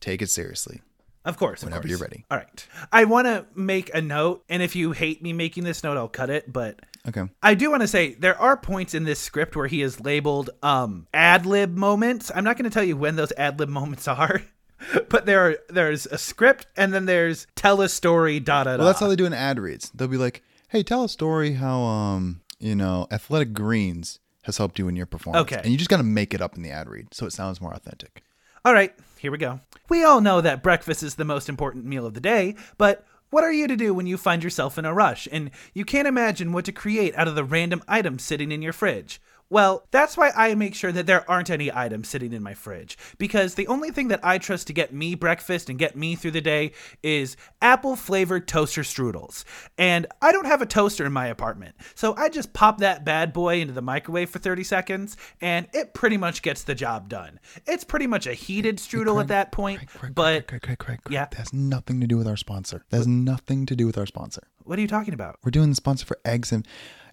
[0.00, 0.80] take it seriously.
[1.24, 1.62] Of course.
[1.62, 1.90] of Whenever course.
[1.90, 2.24] you're ready.
[2.30, 2.68] All right.
[2.92, 6.08] I want to make a note, and if you hate me making this note, I'll
[6.08, 6.52] cut it.
[6.52, 7.22] But Okay.
[7.42, 10.50] I do want to say there are points in this script where he is labeled
[10.62, 12.32] um, ad lib moments.
[12.34, 14.42] I'm not going to tell you when those ad lib moments are,
[15.08, 18.40] but there are there's a script and then there's tell a story.
[18.40, 18.78] Da da da.
[18.78, 19.90] Well, that's how they do an ad reads.
[19.90, 24.78] They'll be like, "Hey, tell a story how um, you know, Athletic Greens has helped
[24.78, 25.60] you in your performance." Okay.
[25.62, 27.60] And you just got to make it up in the ad read so it sounds
[27.60, 28.22] more authentic.
[28.64, 29.60] All right, here we go.
[29.88, 33.44] We all know that breakfast is the most important meal of the day, but what
[33.44, 36.52] are you to do when you find yourself in a rush and you can't imagine
[36.52, 39.20] what to create out of the random items sitting in your fridge?
[39.48, 42.98] Well, that's why I make sure that there aren't any items sitting in my fridge.
[43.16, 46.32] Because the only thing that I trust to get me breakfast and get me through
[46.32, 46.72] the day
[47.02, 49.44] is apple flavored toaster strudels.
[49.78, 51.76] And I don't have a toaster in my apartment.
[51.94, 55.94] So I just pop that bad boy into the microwave for 30 seconds and it
[55.94, 57.38] pretty much gets the job done.
[57.66, 59.80] It's pretty much a heated strudel at that point.
[60.14, 61.26] but Craig, Craig, Craig, Craig, Yeah.
[61.26, 62.84] that has nothing to do with our sponsor.
[62.90, 64.42] That has nothing to do with our sponsor.
[64.64, 65.38] what are you talking about?
[65.44, 66.66] We're doing the sponsor for eggs and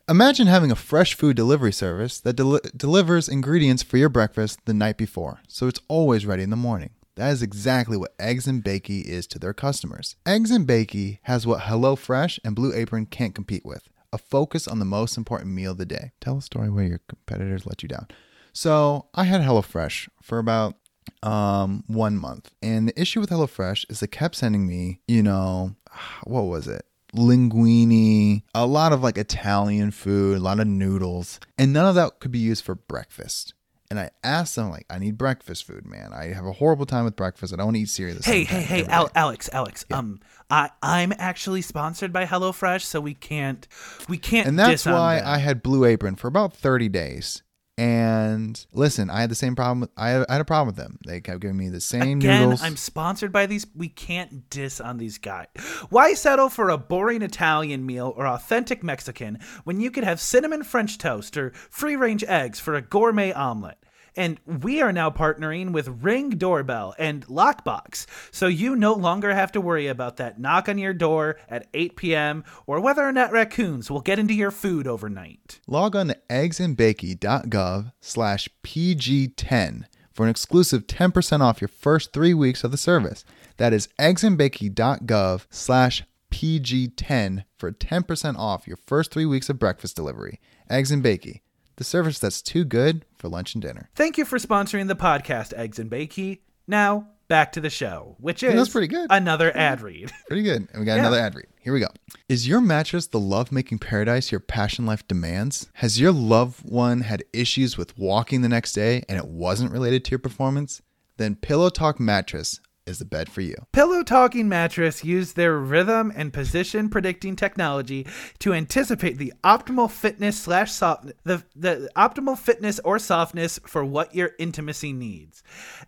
[0.09, 4.73] imagine having a fresh food delivery service that deli- delivers ingredients for your breakfast the
[4.73, 6.91] night before, so it's always ready in the morning.
[7.15, 10.15] That is exactly what Eggs and Bakey is to their customers.
[10.25, 14.79] Eggs and Bakey has what HelloFresh and Blue Apron can't compete with a focus on
[14.79, 16.11] the most important meal of the day.
[16.21, 18.07] Tell a story where your competitors let you down.
[18.51, 20.75] So I had HelloFresh for about
[21.23, 22.51] um, one month.
[22.61, 25.75] And the issue with HelloFresh is they kept sending me, you know,
[26.23, 26.85] what was it?
[27.15, 32.19] Linguine, a lot of like Italian food, a lot of noodles, and none of that
[32.19, 33.53] could be used for breakfast.
[33.89, 36.13] And I asked them, like, I need breakfast food, man.
[36.13, 37.53] I have a horrible time with breakfast.
[37.53, 38.17] I don't want to eat cereal.
[38.23, 39.85] Hey, hey, hey, Al- day." Alex, Alex.
[39.91, 43.67] Um, I I'm actually sponsored by HelloFresh, so we can't
[44.09, 44.47] we can't.
[44.47, 45.21] And that's why.
[45.23, 47.43] I had Blue Apron for about 30 days.
[47.75, 49.81] And listen, I had the same problem.
[49.81, 50.99] With, I, had, I had a problem with them.
[51.07, 52.61] They kept giving me the same Again, noodles.
[52.61, 53.65] I'm sponsored by these.
[53.75, 55.47] We can't diss on these guys.
[55.89, 60.63] Why settle for a boring Italian meal or authentic Mexican when you could have cinnamon
[60.63, 63.79] French toast or free range eggs for a gourmet omelet?
[64.15, 69.51] And we are now partnering with Ring Doorbell and Lockbox, so you no longer have
[69.53, 72.43] to worry about that knock on your door at 8 p.m.
[72.67, 75.59] or whether or not raccoons will get into your food overnight.
[75.67, 82.63] Log on to eggsandbakey.gov slash PG10 for an exclusive 10% off your first three weeks
[82.63, 83.25] of the service.
[83.57, 90.39] That is eggsandbakey.gov slash PG10 for 10% off your first three weeks of breakfast delivery.
[90.69, 91.41] Eggs and Bakey,
[91.83, 93.89] the service that's too good for lunch and dinner.
[93.93, 96.39] Thank you for sponsoring the podcast, Eggs and Bakey.
[96.65, 99.07] Now, back to the show, which is that's pretty good.
[99.09, 100.11] another ad read.
[100.27, 100.67] Pretty good.
[100.71, 101.47] And we got another ad read.
[101.59, 101.89] Here we go.
[102.29, 105.67] Is your mattress the love making paradise your passion life demands?
[105.73, 110.05] Has your loved one had issues with walking the next day and it wasn't related
[110.05, 110.81] to your performance?
[111.17, 113.55] Then Pillow Talk Mattress is the bed for you.
[113.71, 118.05] Pillow Talking Mattress used their rhythm and position predicting technology
[118.39, 124.13] to anticipate the optimal fitness slash soft the, the optimal fitness or softness for what
[124.13, 125.43] your intimacy needs.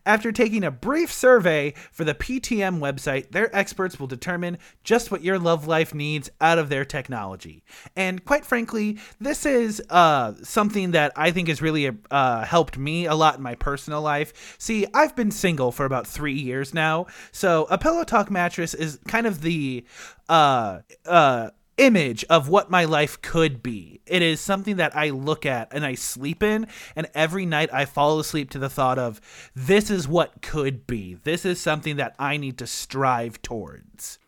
[0.05, 5.23] After taking a brief survey for the PTM website, their experts will determine just what
[5.23, 7.63] your love life needs out of their technology.
[7.95, 13.05] And quite frankly, this is uh, something that I think has really uh, helped me
[13.05, 14.55] a lot in my personal life.
[14.57, 16.84] See, I've been single for about three years now,
[17.31, 19.85] so a Pillow Talk mattress is kind of the
[20.29, 24.01] uh, uh, image of what my life could be.
[24.05, 27.85] It is something that I look at and I sleep in, and every night I
[27.85, 29.19] fall asleep to the thought of
[29.55, 31.15] this is what could be.
[31.23, 34.19] This is something that I need to strive towards.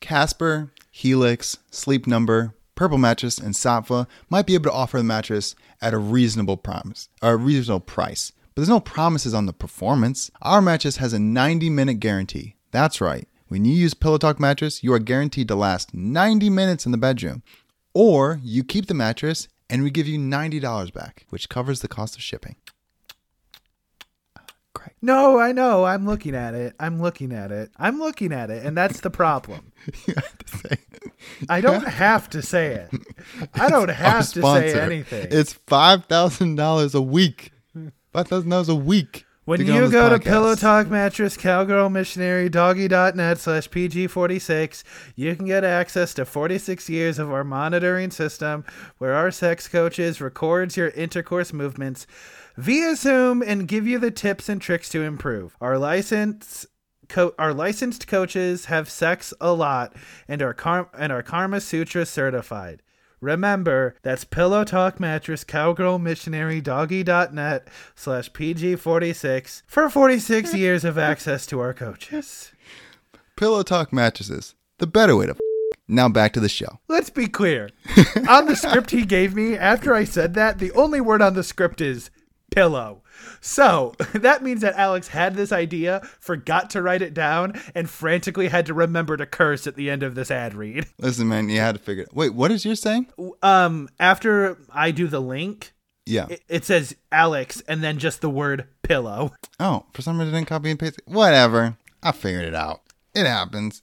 [0.00, 5.54] Casper, Helix, Sleep Number, Purple Mattress, and Saatva might be able to offer the mattress
[5.80, 8.32] at a reasonable promise, a reasonable price.
[8.54, 10.30] But there's no promises on the performance.
[10.42, 12.56] Our mattress has a 90 minute guarantee.
[12.70, 13.26] That's right.
[13.48, 16.98] When you use Pillow Talk mattress, you are guaranteed to last 90 minutes in the
[16.98, 17.42] bedroom.
[17.94, 22.14] Or you keep the mattress and we give you $90 back, which covers the cost
[22.14, 22.56] of shipping.
[24.74, 24.92] Great.
[25.02, 25.84] No, I know.
[25.84, 26.74] I'm looking at it.
[26.80, 27.70] I'm looking at it.
[27.76, 29.72] I'm looking at it, and that's the problem.
[30.06, 31.12] You have to say it.
[31.48, 32.90] I don't have to say it.
[33.54, 35.26] I don't have to say anything.
[35.30, 37.50] It's five thousand dollars a week.
[38.12, 39.26] Five thousand dollars a week.
[39.44, 40.20] When to get on you go to.
[40.20, 44.84] Pillow Talk Mattress, Cowgirl Missionary, Doggy.net slash PG46,
[45.16, 48.64] you can get access to 46 years of our monitoring system
[48.98, 52.06] where our sex coaches records your intercourse movements
[52.56, 55.56] via Zoom and give you the tips and tricks to improve.
[55.60, 56.66] Our license
[57.08, 59.94] Co- our licensed coaches have sex a lot
[60.28, 62.80] and are car- and are Karma Sutra certified.
[63.22, 71.46] Remember, that's Pillow Talk Mattress, Cowgirl Missionary, Doggy.net slash PG46 for 46 years of access
[71.46, 72.50] to our coaches.
[73.36, 75.32] Pillow Talk mattresses, the better way to.
[75.32, 75.38] F-
[75.86, 76.80] now back to the show.
[76.88, 77.70] Let's be clear.
[78.28, 81.44] on the script he gave me, after I said that, the only word on the
[81.44, 82.10] script is
[82.54, 83.02] pillow.
[83.40, 88.48] So that means that Alex had this idea, forgot to write it down, and frantically
[88.48, 90.86] had to remember to curse at the end of this ad read.
[90.98, 92.04] Listen, man, you had to figure.
[92.04, 93.06] it Wait, what is yours saying?
[93.42, 95.72] Um, after I do the link,
[96.06, 96.26] Yeah.
[96.30, 99.32] it, it says Alex and then just the word pillow.
[99.58, 101.04] Oh, for some reason I didn't copy and paste it.
[101.06, 101.76] Whatever.
[102.02, 102.80] I figured it out.
[103.14, 103.80] It happens.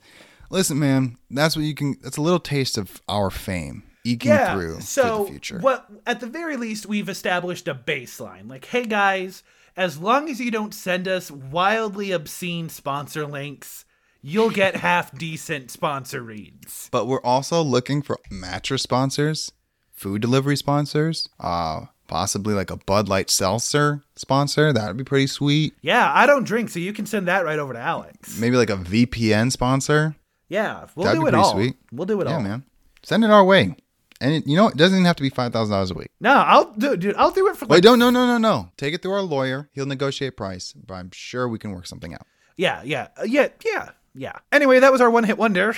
[0.50, 1.96] Listen, man, that's what you can.
[2.02, 5.60] That's a little taste of our fame eking through so the future.
[5.60, 8.50] what at the very least we've established a baseline.
[8.50, 9.44] Like, hey guys,
[9.78, 13.86] as long as you don't send us wildly obscene sponsor links,
[14.22, 16.90] you'll get half decent sponsor reads.
[16.92, 19.52] But we're also looking for mattress sponsors,
[19.94, 24.74] food delivery sponsors, uh, possibly like a Bud Light seltzer sponsor.
[24.74, 25.74] That would be pretty sweet.
[25.82, 28.38] Yeah, I don't drink, so you can send that right over to Alex.
[28.40, 30.16] Maybe like a VPN sponsor.
[30.50, 31.52] Yeah, we'll That'd do be it pretty all.
[31.54, 31.76] sweet.
[31.92, 32.42] We'll do it yeah, all.
[32.42, 32.64] man.
[33.04, 33.76] Send it our way.
[34.22, 36.12] And it, you know, it doesn't even have to be five thousand dollars a week.
[36.20, 37.16] No, I'll do, dude.
[37.16, 38.70] I'll do it for Wait, like don't, no, no, no, no.
[38.78, 39.70] Take it through our lawyer.
[39.74, 42.28] He'll negotiate price, but I'm sure we can work something out.
[42.58, 44.34] Yeah, yeah, uh, yeah, yeah, yeah.
[44.52, 45.74] Anyway, that was our one hit wonder.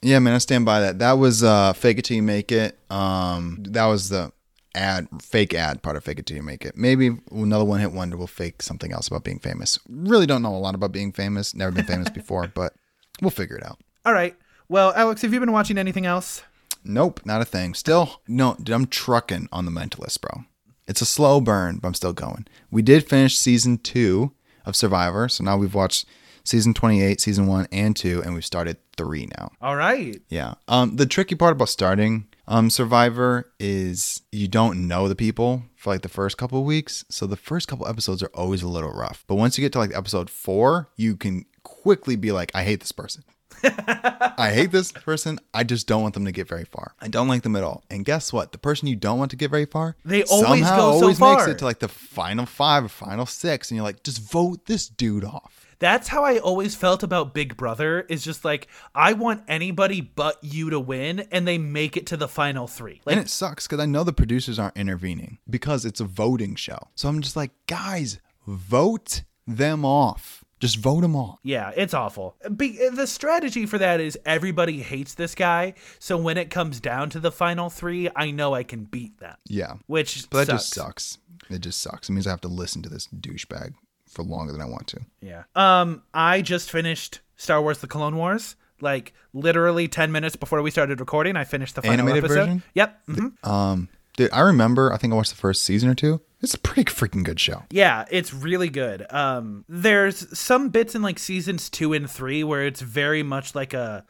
[0.00, 0.98] Yeah, man, I stand by that.
[0.98, 2.78] That was uh fake it till you make it.
[2.90, 4.32] Um that was the
[4.74, 6.76] ad fake ad part of fake it till you make it.
[6.76, 9.78] Maybe another one hit wonder will fake something else about being famous.
[9.88, 11.54] Really don't know a lot about being famous.
[11.54, 12.72] Never been famous before, but
[13.20, 13.78] we'll figure it out.
[14.04, 14.34] All right.
[14.68, 16.42] Well, Alex, have you been watching anything else?
[16.84, 17.74] Nope, not a thing.
[17.74, 20.44] Still, no, dude, I'm trucking on the mentalist, bro.
[20.86, 22.46] It's a slow burn, but I'm still going.
[22.70, 24.32] We did finish season two
[24.66, 26.06] of Survivor, so now we've watched
[26.44, 29.52] season 28, season one and two, and we've started three now.
[29.60, 30.20] All right.
[30.28, 30.54] Yeah.
[30.68, 35.90] Um, the tricky part about starting um Survivor is you don't know the people for
[35.90, 38.92] like the first couple of weeks, so the first couple episodes are always a little
[38.92, 39.24] rough.
[39.28, 42.80] But once you get to like episode four, you can quickly be like, I hate
[42.80, 43.22] this person.
[43.64, 45.38] I hate this person.
[45.54, 46.94] I just don't want them to get very far.
[47.00, 47.84] I don't like them at all.
[47.90, 48.52] And guess what?
[48.52, 51.20] The person you don't want to get very far, They always somehow go so always
[51.20, 51.50] makes far.
[51.50, 54.88] it to like the final five or final six, and you're like, just vote this
[54.88, 55.66] dude off.
[55.78, 58.02] That's how I always felt about Big Brother.
[58.08, 62.16] Is just like I want anybody but you to win, and they make it to
[62.16, 63.00] the final three.
[63.04, 66.54] Like and it sucks because I know the producers aren't intervening because it's a voting
[66.54, 66.78] show.
[66.94, 70.41] So I'm just like, guys, vote them off.
[70.62, 71.40] Just vote them off.
[71.42, 72.36] Yeah, it's awful.
[72.56, 77.10] Be- the strategy for that is everybody hates this guy, so when it comes down
[77.10, 79.34] to the final three, I know I can beat them.
[79.48, 79.74] Yeah.
[79.88, 80.62] Which But that sucks.
[80.62, 81.18] just sucks.
[81.50, 82.08] It just sucks.
[82.08, 83.74] It means I have to listen to this douchebag
[84.08, 85.00] for longer than I want to.
[85.20, 85.42] Yeah.
[85.56, 88.54] Um, I just finished Star Wars: The Clone Wars.
[88.80, 92.38] Like literally ten minutes before we started recording, I finished the final Animated episode.
[92.44, 92.62] version?
[92.74, 93.00] Yep.
[93.08, 93.44] mhm.
[93.48, 94.92] Um, dude, I remember.
[94.92, 96.20] I think I watched the first season or two.
[96.40, 97.62] It's a pretty freaking good show.
[97.70, 99.06] Yeah, it's really good.
[99.10, 103.72] Um, there's some bits in like seasons two and three where it's very much like
[103.72, 104.04] a.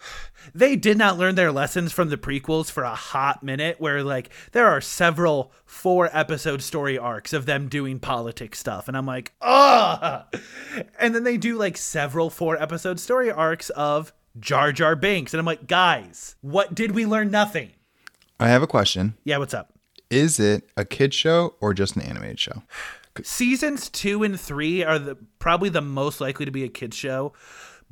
[0.55, 4.31] They did not learn their lessons from the prequels for a hot minute, where like
[4.53, 9.33] there are several four episode story arcs of them doing politics stuff, and I'm like,
[9.43, 10.25] ugh.
[10.99, 14.11] And then they do like several four episode story arcs of
[14.41, 17.31] Jar Jar Binks, and I'm like, guys, what did we learn?
[17.31, 17.73] Nothing.
[18.41, 19.15] I have a question.
[19.25, 19.72] Yeah, what's up?
[20.13, 22.63] Is it a kid show or just an animated show?
[23.23, 27.33] seasons two and three are the probably the most likely to be a kid show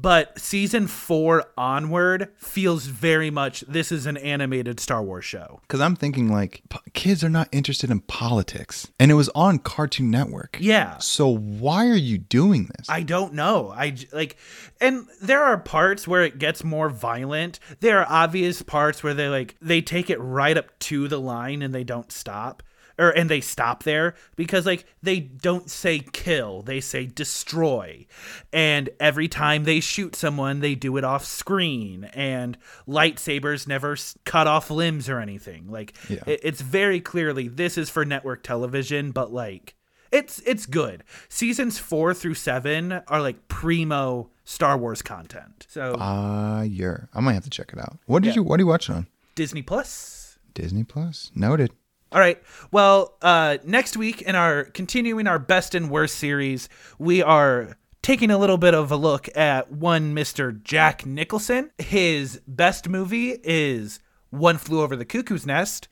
[0.01, 5.81] but season four onward feels very much this is an animated star wars show Because
[5.81, 10.11] I'm thinking like p- kids are not interested in politics, and it was on Cartoon
[10.11, 10.57] Network.
[10.61, 12.89] yeah So why are you doing this?
[12.89, 13.71] I don't know.
[13.71, 14.37] I like,
[14.81, 17.59] and there are parts where it gets more violent.
[17.81, 21.63] There are obvious parts where they like they take it right up to the line
[21.63, 22.63] and they don't stop,
[23.01, 28.07] or and they stop there because like they don't say kill, they say destroy,
[28.53, 34.17] and every time they shoot someone, they do it off screen, and lightsabers never s-
[34.25, 35.71] cut off limbs or anything.
[35.71, 36.23] Like Yeah.
[36.27, 39.75] it, it's very clearly this is for network television, but like
[40.13, 41.05] it's it's good.
[41.29, 45.67] Seasons four through seven are like primo Star Wars content.
[45.69, 47.09] So Fire.
[47.15, 47.99] I might have to check it out.
[48.07, 48.35] What did Yeah.
[48.37, 48.43] you?
[48.43, 49.07] What are you watching on?
[49.37, 50.39] Disney Plus.
[50.55, 51.31] Disney Plus.
[51.35, 51.71] Noted.
[52.13, 52.43] All right.
[52.73, 56.69] Well, uh, next week in our continuing our best and worst series,
[56.99, 60.61] we are taking a little bit of a look at one Mr.
[60.63, 61.71] Jack Nicholson.
[61.79, 64.01] His best movie is
[64.31, 65.87] One Flew Over the Cuckoo's Nest,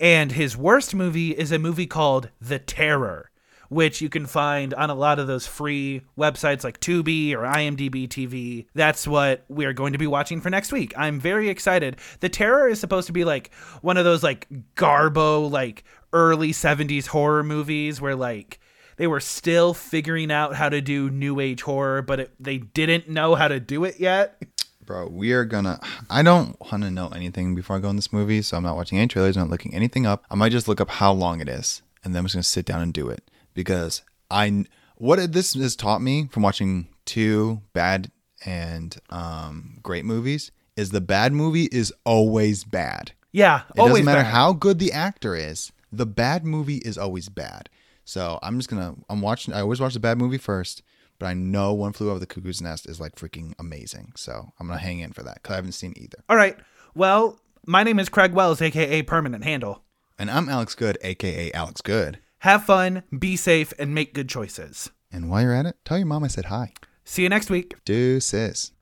[0.00, 3.29] and his worst movie is a movie called The Terror,
[3.70, 8.06] which you can find on a lot of those free websites like Tubi or IMDb
[8.06, 8.66] TV.
[8.74, 10.92] That's what we are going to be watching for next week.
[10.96, 11.96] I'm very excited.
[12.18, 17.06] The Terror is supposed to be like one of those like garbo like early 70s
[17.06, 18.58] horror movies where like
[18.96, 23.08] they were still figuring out how to do new age horror, but it, they didn't
[23.08, 24.42] know how to do it yet.
[24.84, 25.78] Bro, we are gonna.
[26.10, 28.74] I don't want to know anything before I go in this movie, so I'm not
[28.74, 29.36] watching any trailers.
[29.36, 30.24] Not looking anything up.
[30.28, 32.66] I might just look up how long it is, and then I'm just gonna sit
[32.66, 34.64] down and do it because I.
[34.96, 38.10] What this has taught me from watching two bad
[38.44, 43.12] and um, great movies is the bad movie is always bad.
[43.32, 44.32] Yeah, It always doesn't matter bad.
[44.32, 45.72] how good the actor is.
[45.90, 47.70] The bad movie is always bad.
[48.04, 48.94] So I'm just gonna.
[49.08, 49.54] I'm watching.
[49.54, 50.82] I always watch the bad movie first,
[51.18, 54.12] but I know One Flew Over the Cuckoo's Nest is like freaking amazing.
[54.16, 56.18] So I'm gonna hang in for that because I haven't seen either.
[56.28, 56.58] All right.
[56.94, 59.82] Well, my name is Craig Wells, aka Permanent Handle.
[60.18, 62.18] And I'm Alex Good, aka Alex Good.
[62.40, 64.90] Have fun, be safe, and make good choices.
[65.12, 66.72] And while you're at it, tell your mom I said hi.
[67.04, 67.74] See you next week.
[67.84, 68.72] Deuces.